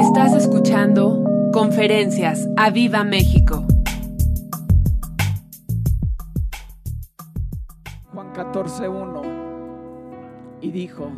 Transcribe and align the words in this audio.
Estás 0.00 0.32
escuchando 0.32 1.22
Conferencias 1.52 2.48
a 2.56 2.70
Viva 2.70 3.04
México. 3.04 3.66
Juan 8.10 8.32
14:1 8.32 9.20
y 10.62 10.70
dijo, 10.70 11.10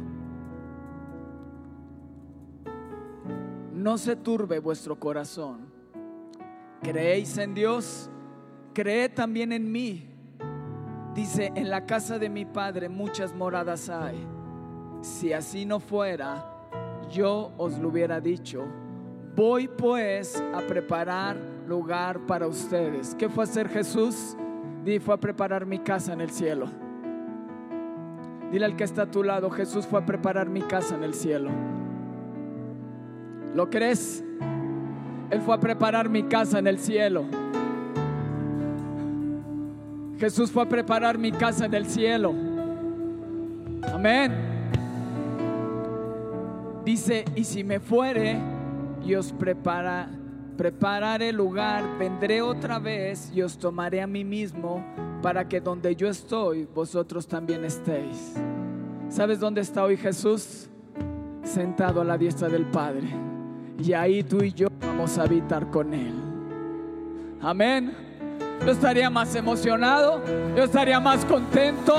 no 3.72 3.98
se 3.98 4.16
turbe 4.16 4.58
vuestro 4.58 4.98
corazón, 4.98 5.72
creéis 6.82 7.38
en 7.38 7.54
Dios, 7.54 8.10
creed 8.74 9.12
también 9.14 9.52
en 9.52 9.70
mí. 9.70 10.08
Dice, 11.14 11.52
en 11.54 11.70
la 11.70 11.86
casa 11.86 12.18
de 12.18 12.28
mi 12.28 12.44
Padre 12.44 12.88
muchas 12.88 13.32
moradas 13.32 13.88
hay. 13.88 14.26
Si 15.02 15.32
así 15.32 15.64
no 15.66 15.78
fuera, 15.78 16.51
yo 17.12 17.52
os 17.58 17.78
lo 17.78 17.88
hubiera 17.88 18.20
dicho. 18.20 18.64
Voy 19.36 19.68
pues 19.68 20.42
a 20.54 20.60
preparar 20.66 21.36
lugar 21.68 22.20
para 22.26 22.46
ustedes. 22.46 23.14
¿Qué 23.14 23.28
fue 23.28 23.44
a 23.44 23.46
hacer 23.46 23.68
Jesús? 23.68 24.36
Di, 24.84 24.98
fue 24.98 25.14
a 25.14 25.18
preparar 25.18 25.64
mi 25.64 25.78
casa 25.78 26.12
en 26.12 26.20
el 26.20 26.30
cielo. 26.30 26.66
Dile 28.50 28.64
al 28.66 28.76
que 28.76 28.84
está 28.84 29.02
a 29.02 29.10
tu 29.10 29.22
lado, 29.22 29.48
Jesús 29.50 29.86
fue 29.86 30.00
a 30.00 30.04
preparar 30.04 30.48
mi 30.48 30.60
casa 30.62 30.94
en 30.94 31.04
el 31.04 31.14
cielo. 31.14 31.50
¿Lo 33.54 33.70
crees? 33.70 34.24
Él 35.30 35.40
fue 35.40 35.54
a 35.54 35.60
preparar 35.60 36.08
mi 36.08 36.24
casa 36.24 36.58
en 36.58 36.66
el 36.66 36.78
cielo. 36.78 37.24
Jesús 40.18 40.50
fue 40.50 40.64
a 40.64 40.68
preparar 40.68 41.16
mi 41.16 41.32
casa 41.32 41.64
en 41.64 41.74
el 41.74 41.86
cielo. 41.86 42.34
Amén. 43.92 44.51
Dice, 46.84 47.24
y 47.36 47.44
si 47.44 47.62
me 47.62 47.78
fuere 47.78 48.38
y 49.04 49.14
os 49.14 49.32
prepara, 49.32 50.08
prepararé 50.56 51.32
lugar, 51.32 51.84
vendré 51.96 52.42
otra 52.42 52.80
vez 52.80 53.30
y 53.32 53.42
os 53.42 53.56
tomaré 53.56 54.00
a 54.00 54.06
mí 54.06 54.24
mismo 54.24 54.84
para 55.22 55.48
que 55.48 55.60
donde 55.60 55.94
yo 55.94 56.08
estoy, 56.08 56.68
vosotros 56.74 57.28
también 57.28 57.64
estéis. 57.64 58.34
¿Sabes 59.08 59.38
dónde 59.38 59.60
está 59.60 59.84
hoy 59.84 59.96
Jesús? 59.96 60.68
Sentado 61.44 62.00
a 62.00 62.04
la 62.04 62.18
diestra 62.18 62.48
del 62.48 62.66
Padre. 62.66 63.08
Y 63.78 63.92
ahí 63.92 64.24
tú 64.24 64.42
y 64.42 64.52
yo 64.52 64.66
vamos 64.80 65.18
a 65.18 65.22
habitar 65.22 65.70
con 65.70 65.94
Él. 65.94 66.14
Amén. 67.40 67.94
Yo 68.64 68.72
estaría 68.72 69.08
más 69.08 69.34
emocionado, 69.36 70.20
yo 70.56 70.64
estaría 70.64 70.98
más 70.98 71.24
contento. 71.24 71.94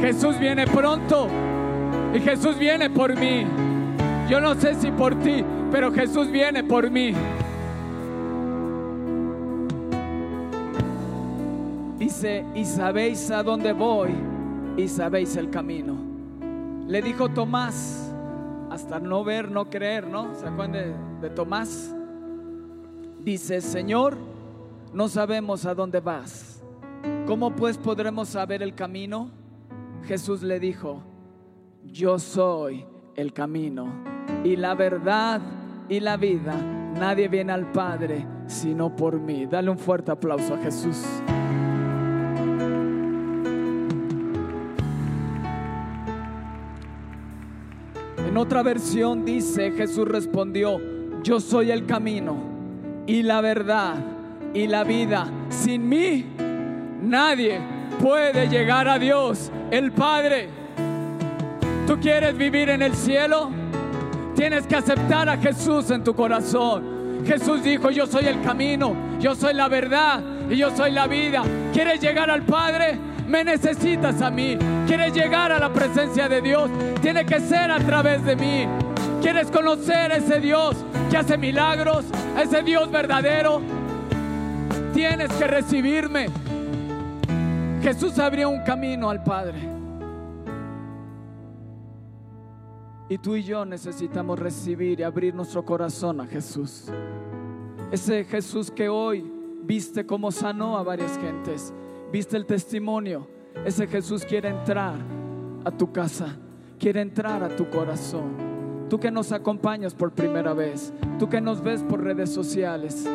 Jesús 0.00 0.38
viene 0.38 0.66
pronto 0.66 1.28
y 2.14 2.20
Jesús 2.20 2.58
viene 2.58 2.90
por 2.90 3.16
mí. 3.18 3.46
Yo 4.28 4.40
no 4.40 4.54
sé 4.54 4.74
si 4.74 4.90
por 4.90 5.14
ti, 5.16 5.44
pero 5.70 5.92
Jesús 5.92 6.30
viene 6.30 6.62
por 6.64 6.90
mí. 6.90 7.12
Dice, 11.98 12.44
y 12.54 12.64
sabéis 12.64 13.30
a 13.30 13.42
dónde 13.42 13.72
voy 13.72 14.10
y 14.76 14.88
sabéis 14.88 15.36
el 15.36 15.50
camino. 15.50 15.96
Le 16.86 17.02
dijo 17.02 17.28
Tomás, 17.28 18.12
hasta 18.70 18.98
no 18.98 19.22
ver, 19.22 19.50
no 19.50 19.68
creer, 19.68 20.06
¿no? 20.06 20.34
¿Se 20.34 20.46
acuerdan 20.46 20.72
de, 20.72 20.94
de 21.20 21.30
Tomás? 21.30 21.94
Dice, 23.20 23.60
Señor, 23.60 24.16
no 24.92 25.08
sabemos 25.08 25.66
a 25.66 25.74
dónde 25.74 26.00
vas. 26.00 26.62
¿Cómo 27.26 27.54
pues 27.54 27.78
podremos 27.78 28.30
saber 28.30 28.62
el 28.62 28.74
camino? 28.74 29.30
Jesús 30.06 30.42
le 30.42 30.58
dijo, 30.58 31.02
yo 31.84 32.18
soy 32.18 32.84
el 33.16 33.32
camino 33.32 33.86
y 34.44 34.56
la 34.56 34.74
verdad 34.74 35.40
y 35.88 36.00
la 36.00 36.16
vida. 36.16 36.54
Nadie 36.98 37.28
viene 37.28 37.52
al 37.52 37.70
Padre 37.72 38.26
sino 38.46 38.94
por 38.94 39.18
mí. 39.18 39.46
Dale 39.46 39.70
un 39.70 39.78
fuerte 39.78 40.10
aplauso 40.10 40.54
a 40.54 40.58
Jesús. 40.58 40.98
En 48.26 48.36
otra 48.36 48.62
versión 48.62 49.24
dice, 49.24 49.72
Jesús 49.72 50.06
respondió, 50.06 50.80
yo 51.22 51.40
soy 51.40 51.70
el 51.70 51.86
camino 51.86 52.36
y 53.06 53.22
la 53.22 53.40
verdad 53.40 53.96
y 54.54 54.66
la 54.66 54.84
vida. 54.84 55.28
Sin 55.48 55.88
mí 55.88 56.26
nadie 57.02 57.60
puede 58.00 58.48
llegar 58.48 58.88
a 58.88 58.98
Dios, 58.98 59.50
el 59.70 59.92
Padre. 59.92 60.59
¿Tú 61.90 61.98
quieres 61.98 62.38
vivir 62.38 62.70
en 62.70 62.82
el 62.82 62.94
cielo? 62.94 63.50
Tienes 64.36 64.64
que 64.64 64.76
aceptar 64.76 65.28
a 65.28 65.36
Jesús 65.38 65.90
en 65.90 66.04
tu 66.04 66.14
corazón. 66.14 67.24
Jesús 67.26 67.64
dijo, 67.64 67.90
yo 67.90 68.06
soy 68.06 68.26
el 68.26 68.40
camino, 68.42 68.94
yo 69.18 69.34
soy 69.34 69.54
la 69.54 69.66
verdad 69.66 70.22
y 70.48 70.56
yo 70.56 70.70
soy 70.70 70.92
la 70.92 71.08
vida. 71.08 71.42
¿Quieres 71.72 72.00
llegar 72.00 72.30
al 72.30 72.42
Padre? 72.42 72.96
Me 73.26 73.42
necesitas 73.42 74.22
a 74.22 74.30
mí. 74.30 74.56
¿Quieres 74.86 75.12
llegar 75.12 75.50
a 75.50 75.58
la 75.58 75.72
presencia 75.72 76.28
de 76.28 76.40
Dios? 76.40 76.70
Tiene 77.02 77.26
que 77.26 77.40
ser 77.40 77.72
a 77.72 77.80
través 77.80 78.24
de 78.24 78.36
mí. 78.36 78.68
¿Quieres 79.20 79.50
conocer 79.50 80.12
a 80.12 80.18
ese 80.18 80.38
Dios 80.38 80.76
que 81.10 81.16
hace 81.16 81.36
milagros? 81.36 82.04
Ese 82.40 82.62
Dios 82.62 82.88
verdadero. 82.88 83.60
Tienes 84.94 85.32
que 85.32 85.46
recibirme. 85.48 86.28
Jesús 87.82 88.16
abrió 88.20 88.48
un 88.48 88.62
camino 88.62 89.10
al 89.10 89.24
Padre. 89.24 89.79
Y 93.10 93.18
tú 93.18 93.34
y 93.34 93.42
yo 93.42 93.64
necesitamos 93.64 94.38
recibir 94.38 95.00
y 95.00 95.02
abrir 95.02 95.34
nuestro 95.34 95.64
corazón 95.64 96.20
a 96.20 96.26
Jesús. 96.26 96.84
Ese 97.90 98.22
Jesús 98.22 98.70
que 98.70 98.88
hoy 98.88 99.28
viste 99.64 100.06
cómo 100.06 100.30
sanó 100.30 100.78
a 100.78 100.84
varias 100.84 101.18
gentes. 101.18 101.74
Viste 102.12 102.36
el 102.36 102.46
testimonio. 102.46 103.26
Ese 103.64 103.88
Jesús 103.88 104.24
quiere 104.24 104.50
entrar 104.50 104.94
a 105.64 105.72
tu 105.72 105.90
casa. 105.90 106.36
Quiere 106.78 107.00
entrar 107.00 107.42
a 107.42 107.48
tu 107.48 107.68
corazón. 107.68 108.30
Tú 108.88 109.00
que 109.00 109.10
nos 109.10 109.32
acompañas 109.32 109.92
por 109.92 110.12
primera 110.12 110.54
vez. 110.54 110.92
Tú 111.18 111.28
que 111.28 111.40
nos 111.40 111.60
ves 111.64 111.82
por 111.82 112.04
redes 112.04 112.30
sociales. 112.30 113.08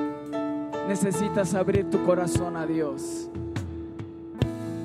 Necesitas 0.89 1.53
abrir 1.53 1.89
tu 1.89 2.03
corazón 2.03 2.57
a 2.57 2.65
Dios. 2.65 3.29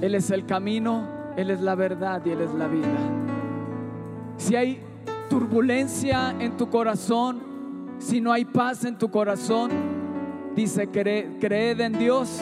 Él 0.02 0.14
es 0.14 0.30
el 0.30 0.46
camino, 0.46 1.08
Él 1.36 1.50
es 1.50 1.60
la 1.60 1.74
verdad 1.74 2.22
y 2.24 2.30
Él 2.30 2.42
es 2.42 2.54
la 2.54 2.68
vida. 2.68 2.96
Si 4.36 4.54
hay 4.54 4.80
turbulencia 5.30 6.34
en 6.40 6.56
tu 6.56 6.68
corazón, 6.68 7.40
si 7.98 8.20
no 8.20 8.32
hay 8.32 8.44
paz 8.44 8.84
en 8.84 8.98
tu 8.98 9.10
corazón, 9.10 9.70
dice, 10.56 10.88
cree, 10.88 11.38
creed 11.38 11.80
en 11.80 11.92
Dios, 11.92 12.40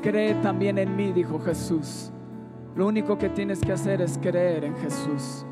cree 0.00 0.34
también 0.36 0.78
en 0.78 0.96
mí, 0.96 1.12
dijo 1.12 1.40
Jesús. 1.40 2.12
Lo 2.76 2.86
único 2.86 3.18
que 3.18 3.28
tienes 3.30 3.60
que 3.60 3.72
hacer 3.72 4.00
es 4.00 4.16
creer 4.16 4.64
en 4.64 4.76
Jesús. 4.76 5.44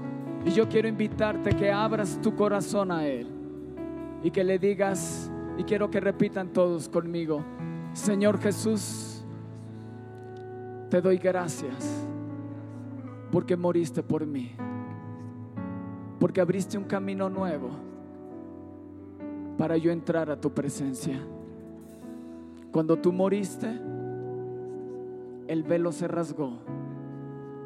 Y 0.46 0.52
yo 0.52 0.68
quiero 0.68 0.86
invitarte 0.86 1.50
que 1.50 1.72
abras 1.72 2.20
tu 2.22 2.36
corazón 2.36 2.92
a 2.92 3.04
Él 3.04 3.26
y 4.22 4.30
que 4.30 4.44
le 4.44 4.60
digas, 4.60 5.32
y 5.58 5.64
quiero 5.64 5.90
que 5.90 5.98
repitan 5.98 6.52
todos 6.52 6.88
conmigo, 6.88 7.44
Señor 7.92 8.38
Jesús, 8.38 9.24
te 10.88 11.00
doy 11.00 11.18
gracias 11.18 12.06
porque 13.32 13.56
moriste 13.56 14.02
por 14.02 14.24
mí 14.24 14.54
porque 16.18 16.40
abriste 16.40 16.76
un 16.76 16.84
camino 16.84 17.28
nuevo 17.28 17.70
para 19.56 19.76
yo 19.76 19.90
entrar 19.90 20.30
a 20.30 20.40
tu 20.40 20.52
presencia. 20.52 21.18
Cuando 22.72 22.96
tú 22.96 23.12
moriste, 23.12 23.68
el 25.46 25.62
velo 25.62 25.92
se 25.92 26.06
rasgó 26.08 26.58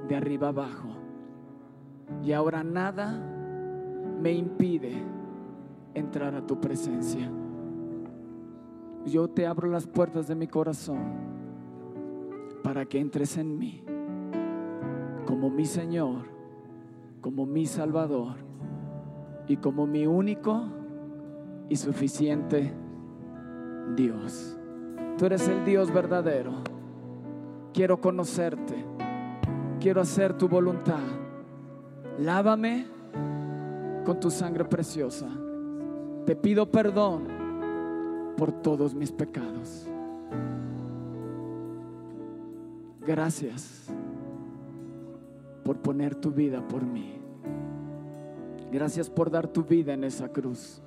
de 0.08 0.16
arriba 0.16 0.48
abajo 0.48 0.88
y 2.24 2.32
ahora 2.32 2.62
nada 2.62 3.20
me 4.20 4.32
impide 4.32 5.02
entrar 5.94 6.34
a 6.34 6.46
tu 6.46 6.60
presencia. 6.60 7.30
Yo 9.04 9.28
te 9.28 9.46
abro 9.46 9.68
las 9.68 9.86
puertas 9.86 10.28
de 10.28 10.34
mi 10.34 10.46
corazón 10.46 11.00
para 12.62 12.84
que 12.84 13.00
entres 13.00 13.36
en 13.36 13.58
mí 13.58 13.82
como 15.26 15.50
mi 15.50 15.66
Señor 15.66 16.31
como 17.22 17.46
mi 17.46 17.64
Salvador 17.64 18.34
y 19.46 19.56
como 19.56 19.86
mi 19.86 20.06
único 20.06 20.64
y 21.68 21.76
suficiente 21.76 22.74
Dios. 23.96 24.58
Tú 25.16 25.26
eres 25.26 25.48
el 25.48 25.64
Dios 25.64 25.92
verdadero. 25.92 26.52
Quiero 27.72 28.00
conocerte. 28.00 28.84
Quiero 29.80 30.00
hacer 30.00 30.36
tu 30.36 30.48
voluntad. 30.48 31.00
Lávame 32.18 32.86
con 34.04 34.18
tu 34.20 34.30
sangre 34.30 34.64
preciosa. 34.64 35.28
Te 36.26 36.36
pido 36.36 36.70
perdón 36.70 37.28
por 38.36 38.52
todos 38.52 38.94
mis 38.94 39.12
pecados. 39.12 39.88
Gracias 43.00 43.92
por 45.64 45.78
poner 45.78 46.14
tu 46.14 46.30
vida 46.30 46.66
por 46.66 46.84
mí. 46.84 47.18
Gracias 48.70 49.10
por 49.10 49.30
dar 49.30 49.48
tu 49.48 49.64
vida 49.64 49.92
en 49.92 50.04
esa 50.04 50.28
cruz. 50.28 50.82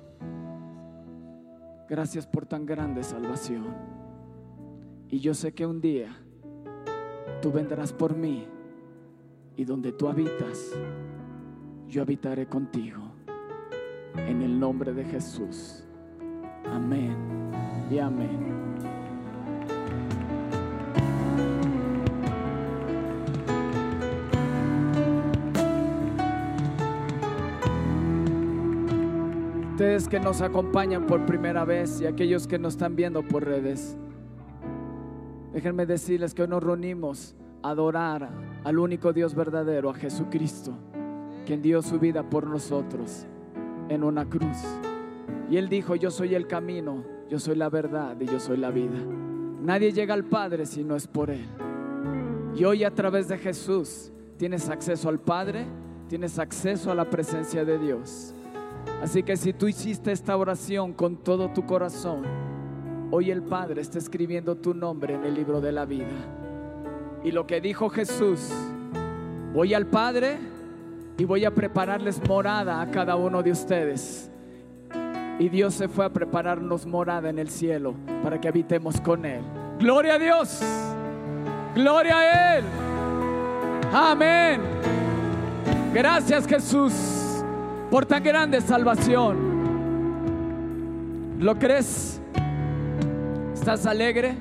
Gracias 1.88 2.26
por 2.26 2.46
tan 2.46 2.66
grande 2.66 3.04
salvación. 3.04 3.66
Y 5.08 5.20
yo 5.20 5.34
sé 5.34 5.52
que 5.52 5.66
un 5.66 5.80
día 5.80 6.16
tú 7.40 7.52
vendrás 7.52 7.92
por 7.92 8.16
mí 8.16 8.46
y 9.56 9.64
donde 9.64 9.92
tú 9.92 10.08
habitas, 10.08 10.72
yo 11.88 12.02
habitaré 12.02 12.46
contigo. 12.46 13.02
En 14.16 14.42
el 14.42 14.58
nombre 14.58 14.92
de 14.92 15.04
Jesús. 15.04 15.84
Amén 16.64 17.16
y 17.90 17.98
amén. 17.98 18.45
Que 30.08 30.20
nos 30.20 30.40
acompañan 30.40 31.04
por 31.04 31.26
primera 31.26 31.64
vez 31.64 32.00
y 32.00 32.06
aquellos 32.06 32.46
que 32.46 32.60
nos 32.60 32.74
están 32.74 32.94
viendo 32.94 33.22
por 33.24 33.44
redes, 33.44 33.98
déjenme 35.52 35.84
decirles 35.84 36.32
que 36.32 36.42
hoy 36.42 36.48
nos 36.48 36.62
reunimos 36.62 37.34
a 37.62 37.70
adorar 37.70 38.30
al 38.62 38.78
único 38.78 39.12
Dios 39.12 39.34
verdadero, 39.34 39.90
a 39.90 39.94
Jesucristo, 39.94 40.72
quien 41.44 41.60
dio 41.60 41.82
su 41.82 41.98
vida 41.98 42.22
por 42.22 42.46
nosotros 42.46 43.26
en 43.88 44.04
una 44.04 44.24
cruz. 44.28 44.56
Y 45.50 45.56
Él 45.56 45.68
dijo, 45.68 45.96
yo 45.96 46.12
soy 46.12 46.36
el 46.36 46.46
camino, 46.46 47.02
yo 47.28 47.40
soy 47.40 47.56
la 47.56 47.68
verdad 47.68 48.16
y 48.20 48.26
yo 48.26 48.38
soy 48.38 48.58
la 48.58 48.70
vida. 48.70 48.98
Nadie 49.60 49.92
llega 49.92 50.14
al 50.14 50.24
Padre 50.24 50.66
si 50.66 50.84
no 50.84 50.94
es 50.94 51.08
por 51.08 51.30
Él. 51.30 51.48
Y 52.54 52.64
hoy 52.64 52.84
a 52.84 52.94
través 52.94 53.26
de 53.26 53.38
Jesús 53.38 54.12
tienes 54.36 54.68
acceso 54.68 55.08
al 55.08 55.18
Padre, 55.18 55.66
tienes 56.08 56.38
acceso 56.38 56.92
a 56.92 56.94
la 56.94 57.10
presencia 57.10 57.64
de 57.64 57.76
Dios. 57.76 58.35
Así 59.02 59.22
que 59.22 59.36
si 59.36 59.52
tú 59.52 59.68
hiciste 59.68 60.12
esta 60.12 60.36
oración 60.36 60.92
con 60.92 61.16
todo 61.16 61.50
tu 61.50 61.66
corazón, 61.66 62.24
hoy 63.10 63.30
el 63.30 63.42
Padre 63.42 63.82
está 63.82 63.98
escribiendo 63.98 64.56
tu 64.56 64.74
nombre 64.74 65.14
en 65.14 65.24
el 65.24 65.34
libro 65.34 65.60
de 65.60 65.72
la 65.72 65.84
vida. 65.84 66.08
Y 67.22 67.30
lo 67.30 67.46
que 67.46 67.60
dijo 67.60 67.88
Jesús, 67.88 68.50
voy 69.52 69.74
al 69.74 69.86
Padre 69.86 70.38
y 71.18 71.24
voy 71.24 71.44
a 71.44 71.54
prepararles 71.54 72.20
morada 72.26 72.80
a 72.80 72.90
cada 72.90 73.16
uno 73.16 73.42
de 73.42 73.50
ustedes. 73.50 74.30
Y 75.38 75.48
Dios 75.50 75.74
se 75.74 75.88
fue 75.88 76.04
a 76.06 76.12
prepararnos 76.12 76.86
morada 76.86 77.28
en 77.28 77.38
el 77.38 77.50
cielo 77.50 77.94
para 78.22 78.40
que 78.40 78.48
habitemos 78.48 79.00
con 79.00 79.26
Él. 79.26 79.42
Gloria 79.78 80.14
a 80.14 80.18
Dios. 80.18 80.62
Gloria 81.74 82.18
a 82.18 82.56
Él. 82.58 82.64
Amén. 83.92 84.60
Gracias 85.92 86.46
Jesús 86.46 87.15
por 87.90 88.06
tan 88.06 88.22
grande 88.22 88.60
salvación. 88.60 89.56
¿Lo 91.38 91.58
crees? 91.58 92.20
¿Estás 93.54 93.86
alegre? 93.86 94.34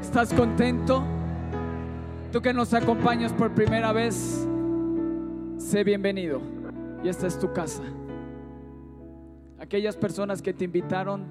¿Estás 0.00 0.32
contento? 0.32 1.02
Tú 2.32 2.40
que 2.42 2.52
nos 2.52 2.74
acompañas 2.74 3.32
por 3.32 3.52
primera 3.52 3.92
vez, 3.92 4.46
sé 5.56 5.84
bienvenido. 5.84 6.40
Y 7.02 7.08
esta 7.08 7.26
es 7.26 7.38
tu 7.38 7.52
casa. 7.52 7.82
Aquellas 9.58 9.96
personas 9.96 10.42
que 10.42 10.52
te 10.52 10.64
invitaron, 10.64 11.24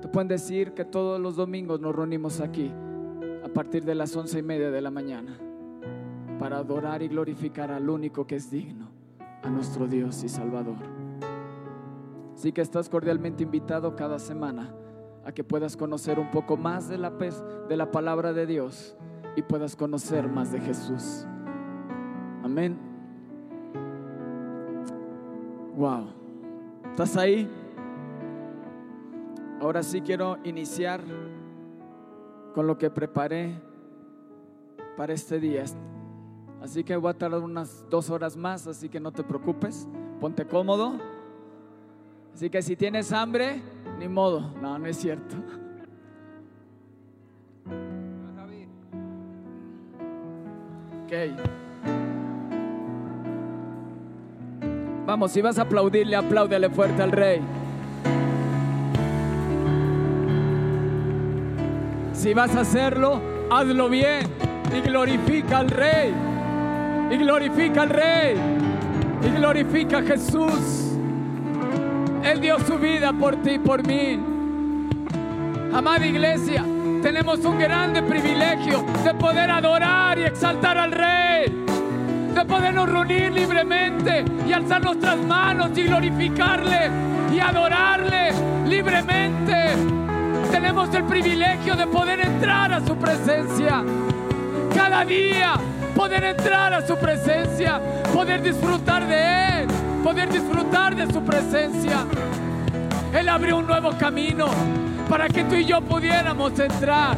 te 0.00 0.08
pueden 0.08 0.28
decir 0.28 0.72
que 0.72 0.84
todos 0.84 1.20
los 1.20 1.36
domingos 1.36 1.80
nos 1.80 1.94
reunimos 1.94 2.40
aquí 2.40 2.70
a 3.44 3.48
partir 3.48 3.84
de 3.84 3.94
las 3.94 4.14
once 4.16 4.38
y 4.38 4.42
media 4.42 4.70
de 4.70 4.80
la 4.80 4.90
mañana 4.90 5.38
para 6.38 6.58
adorar 6.58 7.02
y 7.02 7.08
glorificar 7.08 7.70
al 7.70 7.88
único 7.88 8.26
que 8.26 8.36
es 8.36 8.50
digno, 8.50 8.83
a 9.44 9.50
nuestro 9.50 9.86
Dios 9.86 10.22
y 10.24 10.28
Salvador. 10.28 10.76
Así 12.34 12.52
que 12.52 12.60
estás 12.60 12.88
cordialmente 12.88 13.42
invitado 13.42 13.94
cada 13.94 14.18
semana 14.18 14.74
a 15.24 15.32
que 15.32 15.44
puedas 15.44 15.76
conocer 15.76 16.18
un 16.18 16.30
poco 16.30 16.56
más 16.56 16.88
de 16.88 16.98
la, 16.98 17.10
de 17.10 17.76
la 17.76 17.90
palabra 17.90 18.32
de 18.32 18.46
Dios 18.46 18.96
y 19.36 19.42
puedas 19.42 19.76
conocer 19.76 20.28
más 20.28 20.52
de 20.52 20.60
Jesús. 20.60 21.26
Amén. 22.42 22.76
Wow. 25.76 26.06
¿Estás 26.90 27.16
ahí? 27.16 27.50
Ahora 29.60 29.82
sí 29.82 30.00
quiero 30.02 30.38
iniciar 30.44 31.00
con 32.54 32.66
lo 32.66 32.78
que 32.78 32.90
preparé 32.90 33.60
para 34.96 35.12
este 35.12 35.40
día. 35.40 35.64
Así 36.64 36.82
que 36.82 36.96
voy 36.96 37.10
a 37.10 37.12
tardar 37.14 37.40
unas 37.40 37.84
dos 37.90 38.08
horas 38.08 38.38
más, 38.38 38.66
así 38.66 38.88
que 38.88 38.98
no 38.98 39.12
te 39.12 39.22
preocupes, 39.22 39.86
ponte 40.18 40.46
cómodo. 40.46 40.94
Así 42.32 42.48
que 42.48 42.62
si 42.62 42.74
tienes 42.74 43.12
hambre, 43.12 43.60
ni 43.98 44.08
modo, 44.08 44.50
no, 44.62 44.78
no 44.78 44.86
es 44.86 44.96
cierto. 44.96 45.36
Ok. 51.04 51.12
Vamos, 55.04 55.32
si 55.32 55.42
vas 55.42 55.58
a 55.58 55.62
aplaudirle, 55.62 56.16
apláudele 56.16 56.70
fuerte 56.70 57.02
al 57.02 57.12
rey. 57.12 57.42
Si 62.14 62.32
vas 62.32 62.56
a 62.56 62.62
hacerlo, 62.62 63.20
hazlo 63.50 63.90
bien 63.90 64.26
y 64.74 64.80
glorifica 64.80 65.58
al 65.58 65.68
rey. 65.68 66.33
Y 67.10 67.16
glorifica 67.16 67.82
al 67.82 67.90
rey. 67.90 68.36
Y 69.22 69.36
glorifica 69.36 69.98
a 69.98 70.02
Jesús. 70.02 70.96
Él 72.22 72.40
dio 72.40 72.58
su 72.60 72.78
vida 72.78 73.12
por 73.12 73.36
ti 73.36 73.52
y 73.52 73.58
por 73.58 73.86
mí. 73.86 74.18
Amada 75.72 76.06
iglesia, 76.06 76.64
tenemos 77.02 77.44
un 77.44 77.58
grande 77.58 78.02
privilegio 78.02 78.84
de 79.04 79.14
poder 79.14 79.50
adorar 79.50 80.18
y 80.18 80.22
exaltar 80.22 80.78
al 80.78 80.92
rey 80.92 81.64
de 82.34 82.44
podernos 82.44 82.88
reunir 82.88 83.32
libremente 83.32 84.24
y 84.46 84.52
alzar 84.52 84.82
nuestras 84.82 85.16
manos 85.16 85.70
y 85.76 85.84
glorificarle 85.84 86.90
y 87.32 87.38
adorarle 87.38 88.32
libremente. 88.66 89.68
Tenemos 90.50 90.92
el 90.94 91.04
privilegio 91.04 91.76
de 91.76 91.86
poder 91.86 92.20
entrar 92.20 92.72
a 92.72 92.84
su 92.84 92.96
presencia. 92.96 93.84
Cada 94.74 95.04
día 95.04 95.54
poder 95.94 96.24
entrar 96.24 96.74
a 96.74 96.86
su 96.86 96.96
presencia, 96.96 97.80
poder 98.12 98.42
disfrutar 98.42 99.06
de 99.06 99.62
Él, 99.62 99.68
poder 100.02 100.28
disfrutar 100.28 100.96
de 100.96 101.12
su 101.12 101.22
presencia. 101.22 102.04
Él 103.12 103.28
abrió 103.28 103.58
un 103.58 103.66
nuevo 103.66 103.92
camino 103.96 104.46
para 105.08 105.28
que 105.28 105.44
tú 105.44 105.54
y 105.54 105.64
yo 105.64 105.80
pudiéramos 105.80 106.58
entrar 106.58 107.16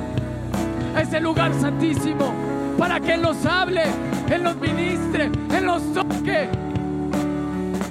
a 0.95 1.01
ese 1.01 1.21
lugar 1.21 1.53
santísimo, 1.55 2.33
para 2.79 3.01
que 3.01 3.15
Él 3.15 3.23
nos 3.23 3.45
hable, 3.47 3.85
Él 4.31 4.43
nos 4.43 4.57
ministre, 4.57 5.31
Él 5.57 5.65
nos 5.65 5.83
toque. 5.95 6.49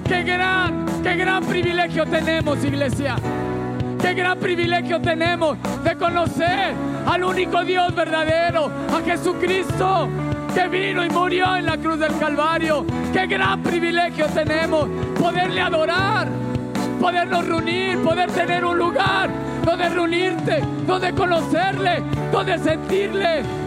Qué 0.07 0.24
gran, 0.24 0.86
qué 1.01 1.15
gran 1.15 1.43
privilegio 1.43 2.05
tenemos, 2.05 2.63
iglesia. 2.63 3.15
Qué 4.02 4.14
gran 4.14 4.40
privilegio 4.40 5.02
tenemos 5.02 5.58
de 5.84 5.96
conocer 5.96 6.74
al 7.06 7.24
único 7.24 7.64
Dios 7.64 7.94
verdadero, 7.96 8.70
a 8.94 9.02
Jesucristo, 9.04 10.10
que 10.54 10.68
vino 10.68 11.06
y 11.06 11.10
murió 11.10 11.56
en 11.58 11.66
la 11.66 11.78
cruz 11.78 12.00
del 12.00 12.18
Calvario. 12.18 12.86
Qué 13.12 13.25
gran 13.28 13.62
privilegio 13.64 14.28
tenemos 14.28 14.88
poderle 15.20 15.62
adorar, 15.62 16.28
podernos 17.00 17.46
reunir, 17.46 17.98
poder 18.00 18.32
tener 18.32 18.64
un 18.66 18.78
lugar 18.78 19.30
donde 19.64 19.90
reunirte, 19.90 20.62
donde 20.86 21.14
conocerle, 21.14 22.04
donde 22.32 22.60
sentirle. 22.60 23.64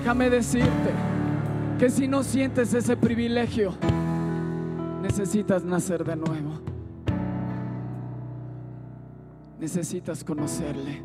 Déjame 0.00 0.30
decirte 0.30 0.94
que 1.78 1.90
si 1.90 2.08
no 2.08 2.22
sientes 2.22 2.72
ese 2.72 2.96
privilegio, 2.96 3.74
necesitas 5.02 5.62
nacer 5.62 6.02
de 6.04 6.16
nuevo. 6.16 6.58
Necesitas 9.58 10.24
conocerle. 10.24 11.02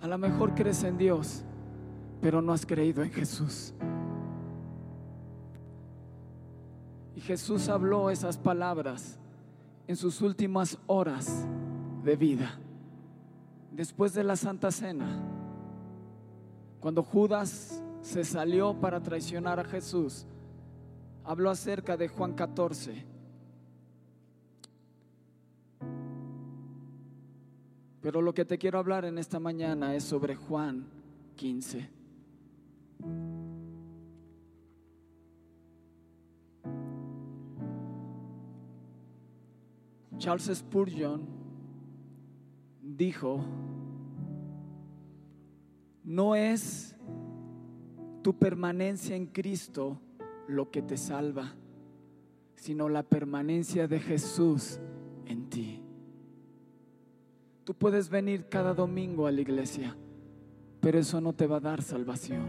A 0.00 0.06
lo 0.06 0.16
mejor 0.16 0.54
crees 0.54 0.84
en 0.84 0.96
Dios, 0.96 1.42
pero 2.20 2.40
no 2.40 2.52
has 2.52 2.64
creído 2.64 3.02
en 3.02 3.10
Jesús. 3.10 3.74
Y 7.16 7.20
Jesús 7.20 7.68
habló 7.68 8.10
esas 8.10 8.38
palabras 8.38 9.18
en 9.88 9.96
sus 9.96 10.22
últimas 10.22 10.78
horas 10.86 11.44
de 12.04 12.14
vida, 12.14 12.60
después 13.72 14.14
de 14.14 14.22
la 14.22 14.36
Santa 14.36 14.70
Cena. 14.70 15.37
Cuando 16.80 17.02
Judas 17.02 17.82
se 18.02 18.24
salió 18.24 18.74
para 18.74 19.02
traicionar 19.02 19.58
a 19.58 19.64
Jesús, 19.64 20.26
habló 21.24 21.50
acerca 21.50 21.96
de 21.96 22.08
Juan 22.08 22.34
14. 22.34 23.04
Pero 28.00 28.22
lo 28.22 28.32
que 28.32 28.44
te 28.44 28.58
quiero 28.58 28.78
hablar 28.78 29.04
en 29.04 29.18
esta 29.18 29.40
mañana 29.40 29.94
es 29.94 30.04
sobre 30.04 30.36
Juan 30.36 30.86
15. 31.36 31.90
Charles 40.18 40.50
Spurgeon 40.52 41.26
dijo, 42.82 43.40
no 46.08 46.34
es 46.34 46.96
tu 48.22 48.38
permanencia 48.38 49.14
en 49.14 49.26
Cristo 49.26 50.00
lo 50.46 50.70
que 50.70 50.80
te 50.80 50.96
salva, 50.96 51.54
sino 52.56 52.88
la 52.88 53.02
permanencia 53.02 53.86
de 53.86 54.00
Jesús 54.00 54.80
en 55.26 55.50
ti. 55.50 55.82
Tú 57.62 57.74
puedes 57.74 58.08
venir 58.08 58.48
cada 58.48 58.72
domingo 58.72 59.26
a 59.26 59.32
la 59.32 59.42
iglesia, 59.42 59.98
pero 60.80 60.98
eso 60.98 61.20
no 61.20 61.34
te 61.34 61.46
va 61.46 61.58
a 61.58 61.60
dar 61.60 61.82
salvación. 61.82 62.46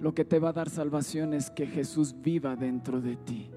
Lo 0.00 0.12
que 0.12 0.24
te 0.24 0.40
va 0.40 0.48
a 0.48 0.54
dar 0.54 0.68
salvación 0.68 1.32
es 1.32 1.50
que 1.50 1.68
Jesús 1.68 2.20
viva 2.22 2.56
dentro 2.56 3.00
de 3.00 3.14
ti. 3.14 3.50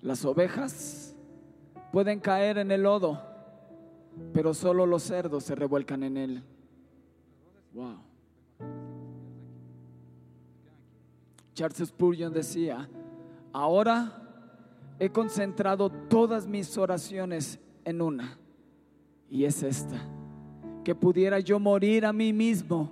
Las 0.00 0.24
ovejas 0.24 1.11
pueden 1.92 2.18
caer 2.18 2.58
en 2.58 2.70
el 2.70 2.82
lodo, 2.82 3.20
pero 4.32 4.54
solo 4.54 4.86
los 4.86 5.02
cerdos 5.02 5.44
se 5.44 5.54
revuelcan 5.54 6.02
en 6.02 6.16
él. 6.16 6.42
Wow. 7.74 7.98
Charles 11.54 11.88
Spurgeon 11.88 12.32
decía, 12.32 12.88
ahora 13.52 14.18
he 14.98 15.10
concentrado 15.10 15.90
todas 15.90 16.46
mis 16.46 16.76
oraciones 16.78 17.60
en 17.84 18.00
una, 18.00 18.38
y 19.28 19.44
es 19.44 19.62
esta, 19.62 19.96
que 20.84 20.94
pudiera 20.94 21.40
yo 21.40 21.60
morir 21.60 22.06
a 22.06 22.12
mí 22.12 22.32
mismo 22.32 22.90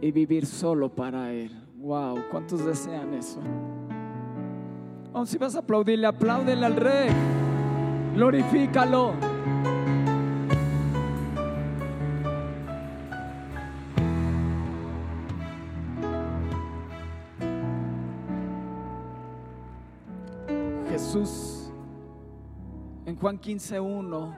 y 0.00 0.10
vivir 0.10 0.46
solo 0.46 0.88
para 0.88 1.32
Él. 1.32 1.50
Wow, 1.76 2.24
¿cuántos 2.30 2.64
desean 2.64 3.14
eso? 3.14 3.40
Oh, 5.12 5.26
si 5.26 5.38
vas 5.38 5.54
a 5.54 5.60
aplaudirle, 5.60 6.06
apláudele 6.06 6.64
al 6.66 6.76
Rey, 6.76 7.10
glorifícalo. 8.14 9.14
Jesús 20.88 21.70
en 23.06 23.16
Juan 23.16 23.38
15:1 23.38 24.36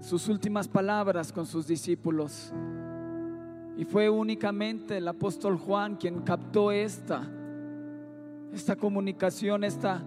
sus 0.00 0.28
últimas 0.28 0.68
palabras 0.68 1.32
con 1.32 1.46
sus 1.46 1.66
discípulos. 1.66 2.52
Y 3.76 3.84
fue 3.84 4.08
únicamente 4.08 4.98
el 4.98 5.08
apóstol 5.08 5.58
Juan 5.58 5.96
quien 5.96 6.20
captó 6.20 6.70
esta 6.72 7.28
esta 8.52 8.76
comunicación, 8.76 9.64
esta 9.64 10.02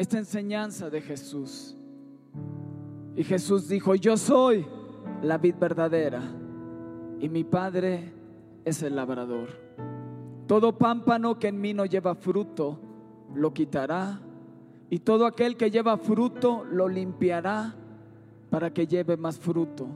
esta 0.00 0.16
enseñanza 0.16 0.88
de 0.88 1.02
Jesús. 1.02 1.76
Y 3.14 3.22
Jesús 3.22 3.68
dijo, 3.68 3.94
"Yo 3.94 4.16
soy 4.16 4.64
la 5.20 5.36
vid 5.36 5.56
verdadera 5.60 6.22
y 7.18 7.28
mi 7.28 7.44
Padre 7.44 8.10
es 8.64 8.82
el 8.82 8.96
labrador. 8.96 9.50
Todo 10.46 10.78
pámpano 10.78 11.38
que 11.38 11.48
en 11.48 11.60
mí 11.60 11.74
no 11.74 11.84
lleva 11.84 12.14
fruto, 12.14 12.80
lo 13.34 13.52
quitará, 13.52 14.18
y 14.88 15.00
todo 15.00 15.26
aquel 15.26 15.58
que 15.58 15.70
lleva 15.70 15.98
fruto 15.98 16.64
lo 16.64 16.88
limpiará 16.88 17.74
para 18.48 18.72
que 18.72 18.86
lleve 18.86 19.18
más 19.18 19.38
fruto. 19.38 19.86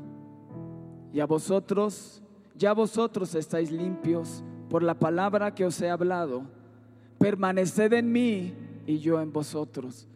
Y 1.14 1.20
a 1.20 1.24
vosotros, 1.24 2.22
ya 2.54 2.74
vosotros 2.74 3.34
estáis 3.34 3.72
limpios 3.72 4.44
por 4.68 4.82
la 4.82 4.98
palabra 4.98 5.54
que 5.54 5.64
os 5.64 5.80
he 5.80 5.88
hablado. 5.88 6.42
Permaneced 7.18 7.94
en 7.94 8.12
mí 8.12 8.63
y 8.86 8.98
yo 8.98 9.20
en 9.20 9.32
vosotros. 9.32 10.08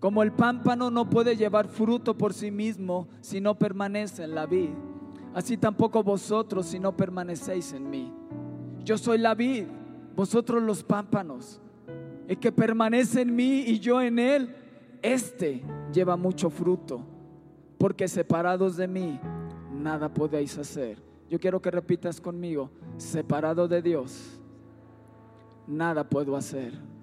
Como 0.00 0.22
el 0.22 0.32
pámpano 0.32 0.90
no 0.90 1.08
puede 1.08 1.36
llevar 1.36 1.68
fruto 1.68 2.16
por 2.16 2.34
sí 2.34 2.50
mismo 2.50 3.08
si 3.20 3.40
no 3.40 3.58
permanece 3.58 4.24
en 4.24 4.34
la 4.34 4.46
vid, 4.46 4.70
así 5.32 5.56
tampoco 5.56 6.02
vosotros 6.02 6.66
si 6.66 6.78
no 6.78 6.96
permanecéis 6.96 7.72
en 7.72 7.88
mí. 7.88 8.12
Yo 8.84 8.98
soy 8.98 9.18
la 9.18 9.34
vid, 9.34 9.64
vosotros 10.14 10.62
los 10.62 10.82
pámpanos. 10.82 11.60
El 12.28 12.38
que 12.38 12.52
permanece 12.52 13.22
en 13.22 13.34
mí 13.34 13.64
y 13.66 13.78
yo 13.80 14.00
en 14.00 14.18
él, 14.18 14.54
este 15.02 15.62
lleva 15.92 16.16
mucho 16.16 16.50
fruto, 16.50 17.00
porque 17.78 18.08
separados 18.08 18.76
de 18.76 18.88
mí, 18.88 19.18
nada 19.72 20.12
podéis 20.12 20.56
hacer. 20.58 21.02
Yo 21.28 21.40
quiero 21.40 21.60
que 21.60 21.70
repitas 21.70 22.20
conmigo, 22.20 22.70
separado 22.96 23.68
de 23.68 23.82
Dios, 23.82 24.40
nada 25.66 26.08
puedo 26.08 26.36
hacer. 26.36 26.93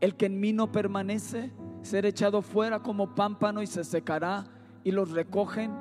El 0.00 0.16
que 0.16 0.26
en 0.26 0.38
mí 0.38 0.52
no 0.52 0.70
permanece, 0.70 1.52
será 1.82 2.08
echado 2.08 2.42
fuera 2.42 2.82
como 2.82 3.14
pámpano 3.14 3.62
y 3.62 3.66
se 3.66 3.84
secará, 3.84 4.44
y 4.84 4.90
los 4.90 5.10
recogen 5.10 5.72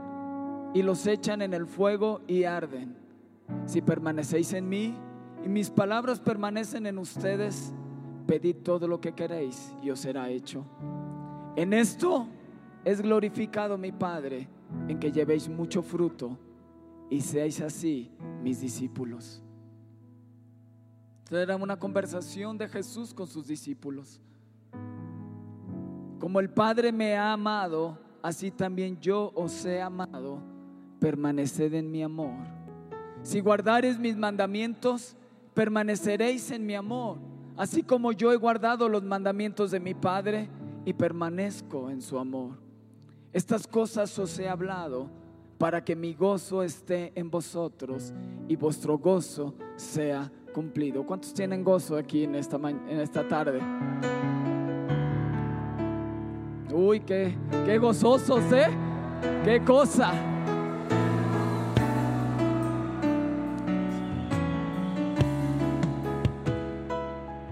y 0.73 0.81
los 0.81 1.07
echan 1.07 1.41
en 1.41 1.53
el 1.53 1.65
fuego 1.65 2.21
y 2.27 2.43
arden. 2.43 2.95
Si 3.65 3.81
permanecéis 3.81 4.53
en 4.53 4.67
mí 4.67 4.95
y 5.43 5.49
mis 5.49 5.69
palabras 5.69 6.19
permanecen 6.19 6.85
en 6.85 6.97
ustedes, 6.97 7.73
pedid 8.25 8.57
todo 8.57 8.87
lo 8.87 8.99
que 8.99 9.13
queréis 9.13 9.73
y 9.81 9.89
os 9.89 9.99
será 9.99 10.29
hecho. 10.29 10.65
En 11.55 11.73
esto 11.73 12.27
es 12.83 13.01
glorificado 13.01 13.77
mi 13.77 13.91
Padre, 13.91 14.47
en 14.87 14.99
que 14.99 15.11
llevéis 15.11 15.47
mucho 15.47 15.81
fruto 15.81 16.37
y 17.09 17.21
seáis 17.21 17.61
así 17.61 18.11
mis 18.43 18.61
discípulos. 18.61 19.41
Era 21.31 21.55
una 21.55 21.77
conversación 21.77 22.57
de 22.57 22.69
Jesús 22.69 23.13
con 23.13 23.27
sus 23.27 23.47
discípulos. 23.47 24.21
Como 26.19 26.39
el 26.39 26.49
Padre 26.49 26.91
me 26.91 27.15
ha 27.15 27.33
amado, 27.33 27.97
así 28.21 28.49
también 28.51 28.99
yo 28.99 29.31
os 29.35 29.65
he 29.65 29.81
amado. 29.81 30.41
Permaneced 30.99 31.73
en 31.73 31.91
mi 31.91 32.01
amor. 32.01 32.33
Si 33.23 33.39
guardares 33.39 33.99
mis 33.99 34.15
mandamientos, 34.15 35.15
permaneceréis 35.53 36.49
en 36.51 36.65
mi 36.65 36.75
amor, 36.75 37.17
así 37.57 37.83
como 37.83 38.11
yo 38.11 38.31
he 38.31 38.37
guardado 38.37 38.87
los 38.87 39.03
mandamientos 39.03 39.71
de 39.71 39.79
mi 39.79 39.93
Padre 39.93 40.49
y 40.85 40.93
permanezco 40.93 41.89
en 41.89 42.01
su 42.01 42.17
amor. 42.17 42.57
Estas 43.33 43.67
cosas 43.67 44.17
os 44.17 44.39
he 44.39 44.47
hablado 44.47 45.09
para 45.57 45.83
que 45.83 45.95
mi 45.95 46.13
gozo 46.13 46.63
esté 46.63 47.11
en 47.15 47.29
vosotros 47.29 48.13
y 48.47 48.55
vuestro 48.55 48.97
gozo 48.97 49.53
sea 49.75 50.31
cumplido. 50.57 51.05
¿Cuántos 51.05 51.35
tienen 51.35 51.63
gozo 51.63 51.95
aquí 51.95 52.23
en 52.23 52.33
esta, 52.33 52.57
en 52.57 52.99
esta 52.99 53.27
tarde? 53.27 53.59
Uy, 56.73 56.99
qué, 57.01 57.37
qué 57.63 57.77
gozosos, 57.77 58.51
¿eh? 58.51 58.65
Qué 59.43 59.63
cosa. 59.63 60.11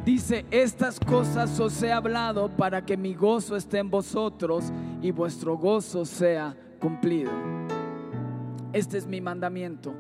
Dice, 0.04 0.44
estas 0.50 1.00
cosas 1.00 1.60
os 1.60 1.84
he 1.84 1.92
hablado 1.92 2.50
para 2.50 2.84
que 2.84 2.98
mi 2.98 3.14
gozo 3.14 3.56
esté 3.56 3.78
en 3.78 3.92
vosotros 3.92 4.74
y 5.04 5.12
vuestro 5.12 5.56
gozo 5.60 6.06
sea 6.06 6.58
cumplido. 6.80 7.32
Este 8.74 8.98
es 8.98 9.06
mi 9.06 9.22
mandamiento, 9.22 9.94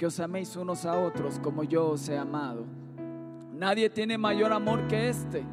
que 0.00 0.06
os 0.06 0.18
améis 0.18 0.56
unos 0.56 0.86
a 0.86 0.98
otros 0.98 1.38
como 1.38 1.62
yo 1.62 1.90
os 1.90 2.08
he 2.08 2.16
amado. 2.16 2.64
Nadie 3.52 3.90
tiene 3.90 4.16
mayor 4.16 4.50
amor 4.50 4.88
que 4.88 5.10
este, 5.10 5.44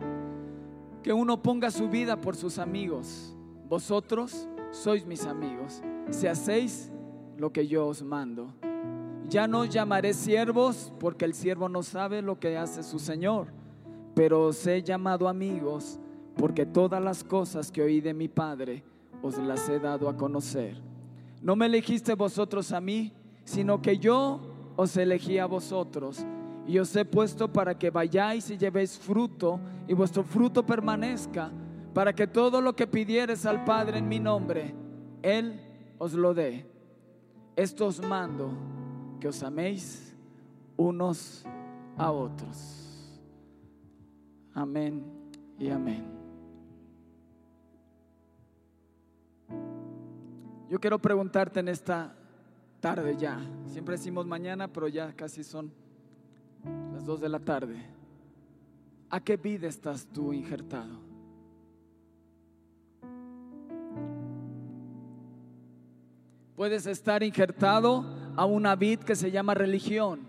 que 1.03 1.11
uno 1.11 1.43
ponga 1.43 1.69
su 1.69 1.89
vida 1.89 2.15
por 2.15 2.37
sus 2.37 2.57
amigos. 2.57 3.35
Vosotros 3.67 4.47
sois 4.71 5.05
mis 5.05 5.25
amigos, 5.25 5.83
si 6.11 6.27
hacéis 6.27 6.89
lo 7.37 7.51
que 7.51 7.67
yo 7.67 7.87
os 7.87 8.01
mando. 8.01 8.53
Ya 9.27 9.45
no 9.49 9.59
os 9.59 9.69
llamaré 9.69 10.13
siervos, 10.13 10.93
porque 10.97 11.25
el 11.25 11.33
siervo 11.33 11.67
no 11.67 11.83
sabe 11.83 12.21
lo 12.21 12.39
que 12.39 12.55
hace 12.57 12.83
su 12.83 12.99
Señor 12.99 13.57
pero 14.17 14.47
os 14.47 14.65
he 14.65 14.81
llamado 14.81 15.27
amigos 15.27 15.99
porque 16.37 16.65
todas 16.65 16.99
las 16.99 17.23
cosas 17.23 17.71
que 17.71 17.83
oí 17.83 18.01
de 18.01 18.15
mi 18.15 18.27
Padre 18.27 18.83
os 19.21 19.37
las 19.37 19.69
he 19.69 19.77
dado 19.77 20.09
a 20.09 20.17
conocer. 20.17 20.81
No 21.39 21.55
me 21.55 21.67
elegiste 21.67 22.15
vosotros 22.15 22.71
a 22.71 22.81
mí, 22.81 23.13
sino 23.47 23.81
que 23.81 23.97
yo 23.97 24.41
os 24.75 24.97
elegí 24.97 25.37
a 25.37 25.45
vosotros 25.45 26.23
y 26.67 26.79
os 26.79 26.93
he 26.97 27.05
puesto 27.05 27.51
para 27.51 27.79
que 27.79 27.89
vayáis 27.89 28.49
y 28.49 28.57
llevéis 28.57 28.99
fruto 28.99 29.57
y 29.87 29.93
vuestro 29.93 30.21
fruto 30.21 30.65
permanezca, 30.65 31.49
para 31.93 32.13
que 32.13 32.27
todo 32.27 32.59
lo 32.59 32.75
que 32.75 32.85
pidieres 32.87 33.45
al 33.45 33.63
Padre 33.63 33.99
en 33.99 34.09
mi 34.09 34.19
nombre, 34.19 34.75
Él 35.21 35.61
os 35.97 36.11
lo 36.11 36.33
dé. 36.33 36.69
Esto 37.55 37.85
os 37.87 38.01
mando, 38.01 38.49
que 39.21 39.29
os 39.29 39.41
améis 39.41 40.13
unos 40.75 41.45
a 41.97 42.11
otros. 42.11 43.17
Amén 44.53 45.05
y 45.57 45.69
amén. 45.69 46.05
Yo 50.69 50.81
quiero 50.81 50.99
preguntarte 50.99 51.61
en 51.61 51.69
esta 51.69 52.16
ya. 53.17 53.39
Siempre 53.67 53.97
decimos 53.97 54.25
mañana, 54.25 54.67
pero 54.67 54.87
ya 54.87 55.11
casi 55.11 55.43
son 55.43 55.71
las 56.93 57.05
dos 57.05 57.19
de 57.19 57.27
la 57.27 57.39
tarde. 57.39 57.75
¿A 59.09 59.19
qué 59.19 59.35
vida 59.35 59.67
estás 59.67 60.07
tú 60.07 60.31
injertado? 60.31 60.99
Puedes 66.55 66.87
estar 66.87 67.23
injertado 67.23 68.05
a 68.35 68.45
una 68.45 68.75
vid 68.75 68.99
que 68.99 69.15
se 69.15 69.31
llama 69.31 69.53
religión. 69.53 70.21